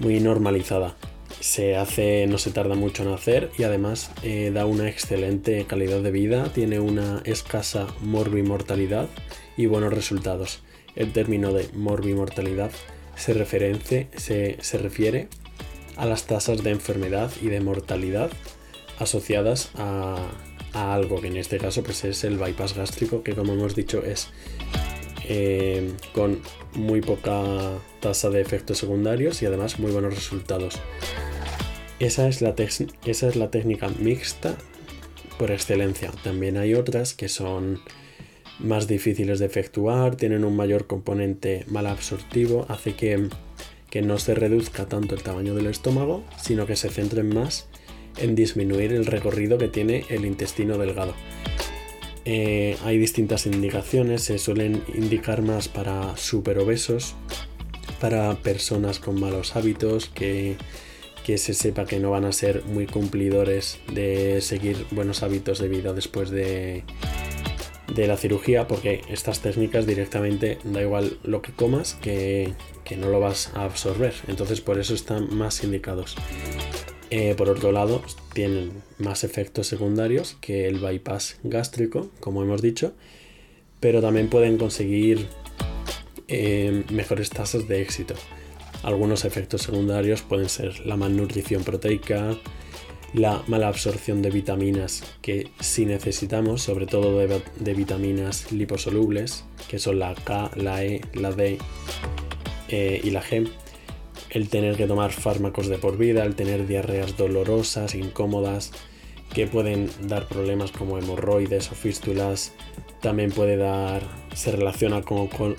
muy 0.00 0.20
normalizada. 0.20 0.96
Se 1.40 1.76
hace, 1.76 2.26
no 2.26 2.38
se 2.38 2.50
tarda 2.50 2.74
mucho 2.74 3.02
en 3.02 3.10
hacer 3.10 3.50
y 3.58 3.64
además 3.64 4.10
eh, 4.22 4.50
da 4.54 4.66
una 4.66 4.88
excelente 4.88 5.64
calidad 5.66 6.00
de 6.00 6.10
vida, 6.10 6.52
tiene 6.52 6.80
una 6.80 7.20
escasa 7.24 7.86
morbimortalidad 8.00 9.08
y 9.56 9.66
buenos 9.66 9.92
resultados. 9.92 10.60
El 10.94 11.12
término 11.12 11.52
de 11.52 11.68
morbimortalidad 11.74 12.70
se, 13.16 13.34
se, 14.16 14.56
se 14.60 14.78
refiere 14.78 15.28
a 15.96 16.06
las 16.06 16.26
tasas 16.26 16.62
de 16.62 16.70
enfermedad 16.70 17.30
y 17.40 17.48
de 17.48 17.60
mortalidad 17.60 18.30
asociadas 18.98 19.70
a, 19.76 20.16
a, 20.72 20.94
algo 20.94 21.20
que 21.20 21.28
en 21.28 21.36
este 21.36 21.58
caso 21.58 21.82
pues 21.82 22.04
es 22.04 22.24
el 22.24 22.38
bypass 22.38 22.74
gástrico 22.74 23.22
que 23.22 23.34
como 23.34 23.52
hemos 23.52 23.74
dicho 23.74 24.02
es 24.02 24.30
eh, 25.28 25.92
con 26.12 26.40
muy 26.74 27.00
poca 27.00 27.42
tasa 28.00 28.30
de 28.30 28.40
efectos 28.40 28.78
secundarios 28.78 29.42
y 29.42 29.46
además 29.46 29.80
muy 29.80 29.90
buenos 29.90 30.14
resultados. 30.14 30.78
Esa 31.98 32.28
es, 32.28 32.42
la 32.42 32.54
esa 33.04 33.28
es 33.28 33.36
la 33.36 33.50
técnica 33.50 33.88
mixta 33.98 34.56
por 35.38 35.50
excelencia. 35.50 36.12
También 36.22 36.56
hay 36.58 36.74
otras 36.74 37.14
que 37.14 37.28
son 37.28 37.80
más 38.58 38.88
difíciles 38.88 39.38
de 39.38 39.46
efectuar, 39.46 40.16
tienen 40.16 40.44
un 40.44 40.56
mayor 40.56 40.86
componente 40.86 41.64
mal 41.68 41.86
absortivo, 41.86 42.66
hace 42.68 42.94
que, 42.94 43.28
que 43.90 44.02
no 44.02 44.18
se 44.18 44.34
reduzca 44.34 44.86
tanto 44.86 45.14
el 45.14 45.22
tamaño 45.22 45.54
del 45.54 45.66
estómago, 45.66 46.24
sino 46.40 46.66
que 46.66 46.76
se 46.76 46.88
centren 46.88 47.34
más 47.34 47.68
en 48.18 48.34
disminuir 48.34 48.92
el 48.92 49.06
recorrido 49.06 49.58
que 49.58 49.68
tiene 49.68 50.04
el 50.08 50.24
intestino 50.24 50.78
delgado. 50.78 51.14
Eh, 52.24 52.76
hay 52.84 52.98
distintas 52.98 53.46
indicaciones, 53.46 54.22
se 54.22 54.38
suelen 54.38 54.82
indicar 54.94 55.42
más 55.42 55.68
para 55.68 56.16
superobesos, 56.16 57.14
para 58.00 58.34
personas 58.36 58.98
con 58.98 59.20
malos 59.20 59.54
hábitos, 59.54 60.08
que, 60.08 60.56
que, 61.24 61.38
se 61.38 61.54
sepa 61.54 61.84
que 61.84 62.00
no 62.00 62.10
van 62.10 62.24
a 62.24 62.32
ser 62.32 62.64
muy 62.64 62.86
cumplidores 62.86 63.78
de 63.92 64.40
seguir 64.40 64.86
buenos 64.90 65.22
hábitos 65.22 65.60
de 65.60 65.68
vida 65.68 65.92
después 65.92 66.30
de, 66.30 66.82
de 67.94 68.06
la 68.06 68.16
cirugía 68.16 68.66
porque 68.66 69.02
estas 69.08 69.40
técnicas 69.40 69.86
directamente 69.86 70.58
da 70.64 70.82
igual 70.82 71.18
lo 71.22 71.42
que 71.42 71.52
comas 71.52 71.94
que, 71.94 72.52
no 72.96 73.08
lo 73.08 73.20
vas 73.20 73.52
a 73.54 73.64
absorber. 73.64 74.14
Entonces 74.28 74.60
por 74.60 74.78
eso 74.78 74.94
están 74.94 75.34
más 75.36 75.62
indicados. 75.64 76.16
Eh, 77.10 77.34
por 77.36 77.48
otro 77.48 77.70
lado 77.70 78.02
tienen 78.32 78.82
más 78.98 79.22
efectos 79.22 79.68
secundarios 79.68 80.36
que 80.40 80.66
el 80.66 80.80
bypass 80.80 81.38
gástrico 81.44 82.10
como 82.18 82.42
hemos 82.42 82.62
dicho 82.62 82.94
pero 83.80 84.00
también 84.00 84.28
pueden 84.28 84.58
conseguir 84.58 85.28
eh, 86.28 86.84
mejores 86.90 87.30
tasas 87.30 87.68
de 87.68 87.82
éxito. 87.82 88.14
Algunos 88.82 89.24
efectos 89.24 89.62
secundarios 89.62 90.22
pueden 90.22 90.48
ser 90.48 90.84
la 90.86 90.96
malnutrición 90.96 91.62
proteica 91.64 92.36
la 93.16 93.42
mala 93.46 93.68
absorción 93.68 94.20
de 94.20 94.30
vitaminas 94.30 95.02
que 95.22 95.48
sí 95.58 95.86
necesitamos, 95.86 96.60
sobre 96.60 96.86
todo 96.86 97.16
de, 97.16 97.74
vitaminas 97.74 98.52
liposolubles, 98.52 99.44
que 99.68 99.78
son 99.78 99.98
la 99.98 100.14
K, 100.14 100.50
la 100.54 100.84
E, 100.84 101.00
la 101.14 101.32
D 101.32 101.58
eh, 102.68 103.00
y 103.02 103.10
la 103.10 103.22
G, 103.22 103.48
el 104.28 104.50
tener 104.50 104.76
que 104.76 104.86
tomar 104.86 105.12
fármacos 105.12 105.68
de 105.68 105.78
por 105.78 105.96
vida, 105.96 106.24
el 106.24 106.34
tener 106.34 106.66
diarreas 106.66 107.16
dolorosas, 107.16 107.94
incómodas, 107.94 108.72
que 109.32 109.46
pueden 109.46 109.88
dar 110.02 110.28
problemas 110.28 110.70
como 110.70 110.98
hemorroides 110.98 111.72
o 111.72 111.74
fístulas, 111.74 112.52
también 113.00 113.32
puede 113.32 113.56
dar, 113.56 114.02
se 114.34 114.52
relaciona 114.52 115.00
con, 115.00 115.28
con 115.28 115.56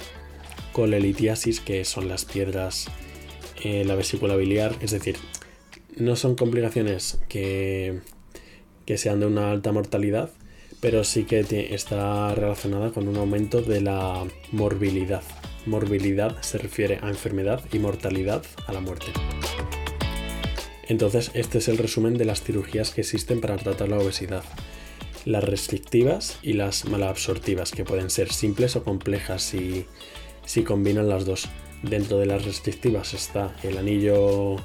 colelitiasis, 0.73 1.59
que 1.59 1.85
son 1.85 2.07
las 2.07 2.23
piedras 2.23 2.87
en 3.63 3.73
eh, 3.73 3.83
la 3.83 3.95
vesícula 3.95 4.35
biliar, 4.35 4.75
es 4.79 4.91
decir, 4.91 5.17
no 5.99 6.15
son 6.15 6.35
complicaciones 6.35 7.19
que, 7.27 7.99
que 8.85 8.97
sean 8.97 9.19
de 9.19 9.25
una 9.25 9.51
alta 9.51 9.71
mortalidad, 9.71 10.31
pero 10.79 11.03
sí 11.03 11.23
que 11.23 11.39
está 11.73 12.33
relacionada 12.35 12.91
con 12.91 13.07
un 13.07 13.17
aumento 13.17 13.61
de 13.61 13.81
la 13.81 14.25
morbilidad. 14.51 15.23
Morbilidad 15.65 16.41
se 16.41 16.57
refiere 16.57 16.99
a 17.01 17.09
enfermedad 17.09 17.63
y 17.73 17.79
mortalidad 17.79 18.43
a 18.67 18.73
la 18.73 18.79
muerte. 18.79 19.07
Entonces, 20.87 21.31
este 21.33 21.57
es 21.57 21.67
el 21.67 21.77
resumen 21.77 22.17
de 22.17 22.25
las 22.25 22.41
cirugías 22.41 22.91
que 22.91 23.01
existen 23.01 23.41
para 23.41 23.57
tratar 23.57 23.89
la 23.89 23.97
obesidad. 23.97 24.43
Las 25.25 25.43
restrictivas 25.43 26.39
y 26.41 26.53
las 26.53 26.85
malabsortivas, 26.85 27.71
que 27.71 27.83
pueden 27.83 28.09
ser 28.09 28.31
simples 28.31 28.77
o 28.77 28.83
complejas 28.83 29.41
si, 29.41 29.85
si 30.45 30.63
combinan 30.63 31.09
las 31.09 31.25
dos. 31.25 31.49
Dentro 31.83 32.17
de 32.17 32.27
las 32.27 32.45
restrictivas 32.45 33.13
está 33.13 33.53
el 33.63 33.77
anillo 33.77 34.55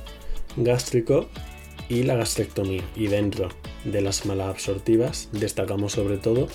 gástrico 0.57 1.29
y 1.89 2.03
la 2.03 2.17
gastrectomía. 2.17 2.83
Y 2.97 3.09
dentro 3.09 3.49
de 3.85 4.01
las 4.01 4.27
malabsortivas 4.27 5.29
destacamos 5.33 5.93
sobre 5.93 6.19
todo, 6.19 6.49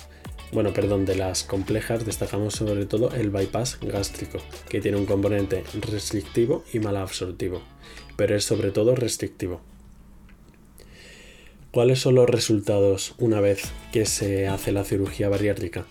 bueno, 0.52 0.72
perdón, 0.72 1.04
de 1.04 1.16
las 1.16 1.42
complejas 1.42 2.06
destacamos 2.06 2.54
sobre 2.54 2.86
todo 2.86 3.14
el 3.14 3.30
bypass 3.30 3.78
gástrico, 3.82 4.38
que 4.68 4.80
tiene 4.80 4.96
un 4.96 5.06
componente 5.06 5.62
restrictivo 5.80 6.64
y 6.72 6.78
malabsortivo, 6.78 7.60
pero 8.16 8.34
es 8.34 8.44
sobre 8.44 8.70
todo 8.70 8.94
restrictivo. 8.94 9.60
¿Cuáles 11.70 12.00
son 12.00 12.14
los 12.14 12.28
resultados 12.28 13.14
una 13.18 13.40
vez 13.40 13.70
que 13.92 14.06
se 14.06 14.48
hace 14.48 14.72
la 14.72 14.84
cirugía 14.84 15.28
bariátrica? 15.28 15.86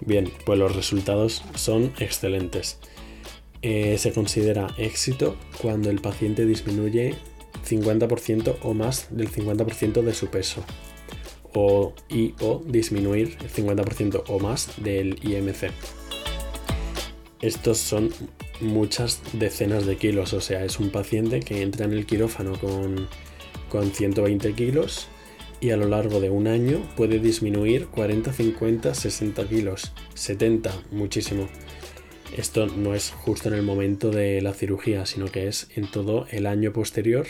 Bien, 0.00 0.30
pues 0.46 0.58
los 0.58 0.74
resultados 0.74 1.42
son 1.54 1.92
excelentes. 1.98 2.78
Eh, 3.62 3.96
se 3.96 4.12
considera 4.12 4.74
éxito 4.76 5.36
cuando 5.60 5.88
el 5.88 6.00
paciente 6.00 6.44
disminuye 6.46 7.14
50% 7.64 8.56
o 8.62 8.74
más 8.74 9.06
del 9.10 9.30
50% 9.30 10.02
de 10.02 10.14
su 10.14 10.26
peso 10.28 10.64
o, 11.54 11.94
y 12.08 12.34
o 12.40 12.62
disminuir 12.66 13.38
50% 13.38 14.24
o 14.26 14.38
más 14.40 14.68
del 14.78 15.18
IMC. 15.22 15.70
Estos 17.40 17.78
son 17.78 18.10
muchas 18.60 19.20
decenas 19.32 19.86
de 19.86 19.96
kilos, 19.96 20.32
o 20.32 20.40
sea, 20.40 20.64
es 20.64 20.78
un 20.78 20.90
paciente 20.90 21.40
que 21.40 21.62
entra 21.62 21.84
en 21.84 21.92
el 21.92 22.06
quirófano 22.06 22.58
con, 22.58 23.08
con 23.68 23.92
120 23.92 24.54
kilos 24.54 25.08
y 25.60 25.70
a 25.70 25.76
lo 25.76 25.86
largo 25.86 26.20
de 26.20 26.30
un 26.30 26.48
año 26.48 26.80
puede 26.96 27.18
disminuir 27.20 27.86
40, 27.86 28.32
50, 28.32 28.94
60 28.94 29.48
kilos, 29.48 29.92
70, 30.14 30.72
muchísimo. 30.90 31.48
Esto 32.36 32.66
no 32.66 32.94
es 32.94 33.10
justo 33.10 33.48
en 33.48 33.54
el 33.54 33.62
momento 33.62 34.10
de 34.10 34.40
la 34.40 34.54
cirugía, 34.54 35.04
sino 35.04 35.26
que 35.26 35.48
es 35.48 35.68
en 35.74 35.90
todo 35.90 36.26
el 36.30 36.46
año 36.46 36.72
posterior 36.72 37.26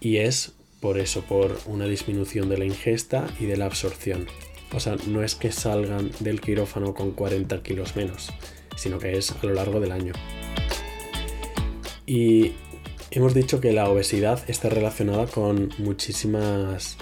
y 0.00 0.18
es 0.18 0.52
por 0.80 0.98
eso, 0.98 1.22
por 1.22 1.58
una 1.66 1.86
disminución 1.86 2.48
de 2.48 2.58
la 2.58 2.64
ingesta 2.64 3.26
y 3.40 3.46
de 3.46 3.56
la 3.56 3.66
absorción. 3.66 4.26
O 4.72 4.80
sea, 4.80 4.96
no 5.08 5.22
es 5.22 5.34
que 5.34 5.50
salgan 5.50 6.10
del 6.20 6.40
quirófano 6.40 6.94
con 6.94 7.12
40 7.12 7.62
kilos 7.62 7.96
menos, 7.96 8.32
sino 8.76 8.98
que 8.98 9.16
es 9.16 9.32
a 9.32 9.46
lo 9.46 9.54
largo 9.54 9.80
del 9.80 9.92
año. 9.92 10.12
Y 12.06 12.52
hemos 13.10 13.34
dicho 13.34 13.60
que 13.60 13.72
la 13.72 13.88
obesidad 13.88 14.48
está 14.48 14.68
relacionada 14.68 15.26
con 15.26 15.72
muchísimas 15.78 16.96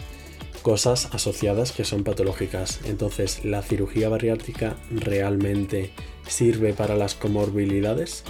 cosas 0.62 1.10
asociadas 1.12 1.72
que 1.72 1.84
son 1.84 2.04
patológicas. 2.04 2.80
Entonces, 2.84 3.44
¿la 3.44 3.60
cirugía 3.60 4.08
bariátrica 4.08 4.76
realmente 4.90 5.90
sirve 6.26 6.72
para 6.72 6.96
las 6.96 7.14
comorbilidades? 7.14 8.24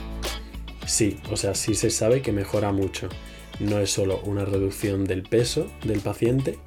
Sí, 0.86 1.18
o 1.30 1.36
sea, 1.36 1.54
sí 1.54 1.74
se 1.74 1.90
sabe 1.90 2.22
que 2.22 2.32
mejora 2.32 2.72
mucho. 2.72 3.08
No 3.60 3.78
es 3.78 3.90
solo 3.90 4.20
una 4.24 4.44
reducción 4.44 5.04
del 5.04 5.22
peso 5.22 5.70
del 5.84 6.00
paciente, 6.00 6.58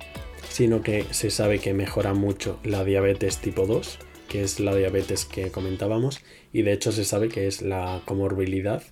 sino 0.49 0.81
que 0.81 1.05
se 1.11 1.29
sabe 1.29 1.59
que 1.59 1.73
mejora 1.73 2.13
mucho 2.13 2.59
la 2.63 2.83
diabetes 2.83 3.37
tipo 3.37 3.65
2, 3.65 3.99
que 4.27 4.43
es 4.43 4.59
la 4.59 4.75
diabetes 4.75 5.25
que 5.25 5.51
comentábamos, 5.51 6.21
y 6.53 6.63
de 6.63 6.73
hecho 6.73 6.91
se 6.91 7.05
sabe 7.05 7.29
que 7.29 7.47
es 7.47 7.61
la 7.61 8.01
comorbilidad 8.05 8.83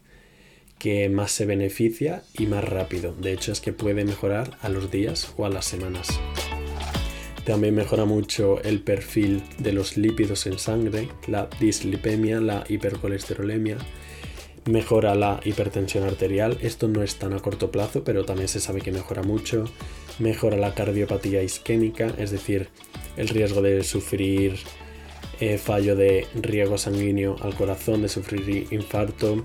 que 0.78 1.10
más 1.10 1.32
se 1.32 1.46
beneficia 1.46 2.24
y 2.38 2.48
más 2.48 2.64
rápido. 2.64 3.14
De 3.14 3.34
hecho 3.34 3.52
es 3.52 3.62
que 3.62 3.74
puede 3.74 4.06
mejorar 4.06 4.58
a 4.62 4.70
los 4.70 4.92
días 4.92 5.34
o 5.38 5.46
a 5.46 5.50
las 5.50 5.66
semanas. 5.66 6.20
También 7.46 7.76
mejora 7.76 8.06
mucho 8.06 8.60
el 8.64 8.82
perfil 8.82 9.44
de 9.60 9.72
los 9.72 9.98
lípidos 9.98 10.48
en 10.48 10.58
sangre, 10.58 11.10
la 11.28 11.48
dislipemia, 11.60 12.42
la 12.42 12.64
hipercolesterolemia. 12.68 13.78
Mejora 14.66 15.14
la 15.14 15.40
hipertensión 15.46 16.06
arterial, 16.06 16.58
esto 16.62 16.88
no 16.88 17.04
es 17.04 17.18
tan 17.18 17.34
a 17.34 17.40
corto 17.40 17.70
plazo, 17.70 18.04
pero 18.04 18.26
también 18.26 18.48
se 18.48 18.60
sabe 18.60 18.82
que 18.82 18.92
mejora 18.92 19.22
mucho. 19.22 19.66
Mejora 20.18 20.58
la 20.58 20.74
cardiopatía 20.74 21.44
isquémica, 21.44 22.12
es 22.18 22.32
decir, 22.32 22.70
el 23.16 23.28
riesgo 23.28 23.62
de 23.62 23.84
sufrir 23.84 24.58
eh, 25.40 25.60
fallo 25.60 25.96
de 25.96 26.26
riego 26.34 26.80
sanguíneo 26.80 27.36
al 27.42 27.54
corazón, 27.54 28.02
de 28.02 28.10
sufrir 28.10 28.68
infarto. 28.72 29.44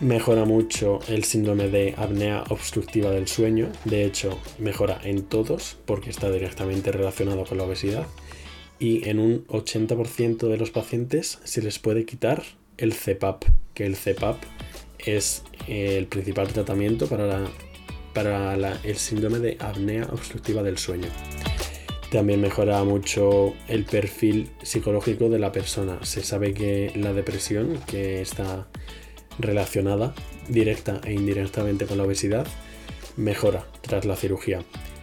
Mejora 0.00 0.44
mucho 0.44 1.00
el 1.08 1.24
síndrome 1.24 1.68
de 1.68 1.94
apnea 1.96 2.44
obstructiva 2.50 3.10
del 3.10 3.28
sueño, 3.28 3.68
de 3.86 4.04
hecho 4.04 4.38
mejora 4.58 5.00
en 5.02 5.22
todos 5.22 5.78
porque 5.86 6.10
está 6.10 6.30
directamente 6.30 6.92
relacionado 6.92 7.44
con 7.44 7.56
la 7.56 7.64
obesidad 7.64 8.06
y 8.78 9.08
en 9.08 9.18
un 9.18 9.46
80% 9.46 10.48
de 10.48 10.58
los 10.58 10.70
pacientes 10.70 11.38
se 11.44 11.62
les 11.62 11.78
puede 11.78 12.04
quitar 12.04 12.42
el 12.76 12.94
CPAP, 12.94 13.44
que 13.72 13.86
el 13.86 13.96
CPAP 13.96 14.36
es 14.98 15.42
el 15.66 16.06
principal 16.08 16.48
tratamiento 16.48 17.06
para, 17.06 17.46
para 18.12 18.78
el 18.82 18.96
síndrome 18.96 19.38
de 19.38 19.56
apnea 19.60 20.04
obstructiva 20.12 20.62
del 20.62 20.76
sueño. 20.76 21.08
También 22.12 22.42
mejora 22.42 22.84
mucho 22.84 23.54
el 23.66 23.84
perfil 23.84 24.50
psicológico 24.62 25.30
de 25.30 25.38
la 25.38 25.52
persona. 25.52 26.04
Se 26.04 26.22
sabe 26.22 26.52
que 26.52 26.92
la 26.94 27.14
depresión, 27.14 27.80
que 27.86 28.20
está 28.20 28.68
relacionada 29.38 30.14
directa 30.48 31.00
e 31.04 31.12
indirectamente 31.12 31.86
con 31.86 31.98
la 31.98 32.04
obesidad, 32.04 32.46
mejora 33.16 33.66
tras 33.82 34.04
la 34.04 34.16
cirugía. 34.16 34.62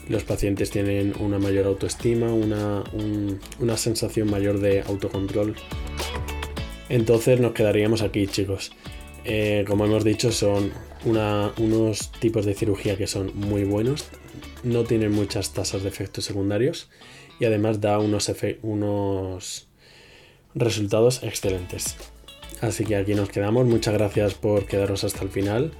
Los 0.09 0.23
pacientes 0.23 0.69
tienen 0.69 1.13
una 1.19 1.39
mayor 1.39 1.65
autoestima, 1.65 2.33
una, 2.33 2.83
una 3.59 3.77
sensación 3.77 4.29
mayor 4.29 4.59
de 4.59 4.81
autocontrol. 4.81 5.55
Entonces 6.89 7.39
nos 7.39 7.53
quedaríamos 7.53 8.01
aquí, 8.01 8.27
chicos. 8.27 8.71
Eh, 9.25 9.63
como 9.67 9.85
hemos 9.85 10.03
dicho, 10.03 10.31
son 10.31 10.71
unos 11.05 12.11
tipos 12.19 12.45
de 12.45 12.53
cirugía 12.53 12.97
que 12.97 13.07
son 13.07 13.31
muy 13.35 13.63
buenos, 13.63 14.05
no 14.63 14.83
tienen 14.83 15.11
muchas 15.11 15.53
tasas 15.53 15.83
de 15.83 15.89
efectos 15.89 16.25
secundarios 16.25 16.89
y 17.39 17.45
además 17.45 17.81
da 17.81 17.99
unos, 17.99 18.31
unos 18.61 19.67
resultados 20.55 21.23
excelentes. 21.23 21.95
Así 22.63 22.85
que 22.85 22.95
aquí 22.95 23.13
nos 23.13 23.27
quedamos. 23.27 23.65
Muchas 23.67 23.93
gracias 23.93 24.35
por 24.35 24.65
quedaros 24.65 25.03
hasta 25.03 25.21
el 25.23 25.29
final. 25.29 25.73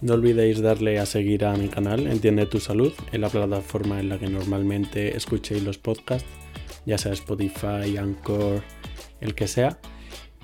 No 0.00 0.14
olvidéis 0.14 0.62
darle 0.62 1.00
a 1.00 1.04
seguir 1.04 1.44
a 1.44 1.54
mi 1.56 1.68
canal 1.68 2.06
Entiende 2.06 2.46
tu 2.46 2.58
salud 2.58 2.92
en 3.12 3.20
la 3.20 3.28
plataforma 3.28 3.98
en 4.00 4.08
la 4.08 4.18
que 4.18 4.28
normalmente 4.28 5.16
escuchéis 5.16 5.62
los 5.62 5.78
podcasts, 5.78 6.28
ya 6.86 6.96
sea 6.96 7.12
Spotify, 7.12 7.96
Anchor, 7.98 8.62
el 9.20 9.34
que 9.34 9.48
sea. 9.48 9.80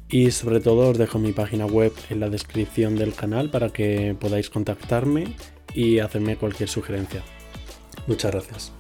Y 0.09 0.33
sobre 0.33 0.59
todo 0.59 0.91
os 0.91 0.99
dejo 0.99 1.21
mi 1.21 1.31
página 1.31 1.65
web 1.65 1.93
en 2.11 2.19
la 2.21 2.29
descripción 2.29 2.97
del 2.97 3.15
canal 3.15 3.49
para 3.49 3.69
que 3.69 4.17
podáis 4.19 4.51
contactarme 4.51 5.29
y 5.75 6.01
hacerme 6.01 6.37
cualquier 6.37 6.69
sugerencia. 6.69 7.23
Muchas 8.09 8.33
gracias. 8.33 8.73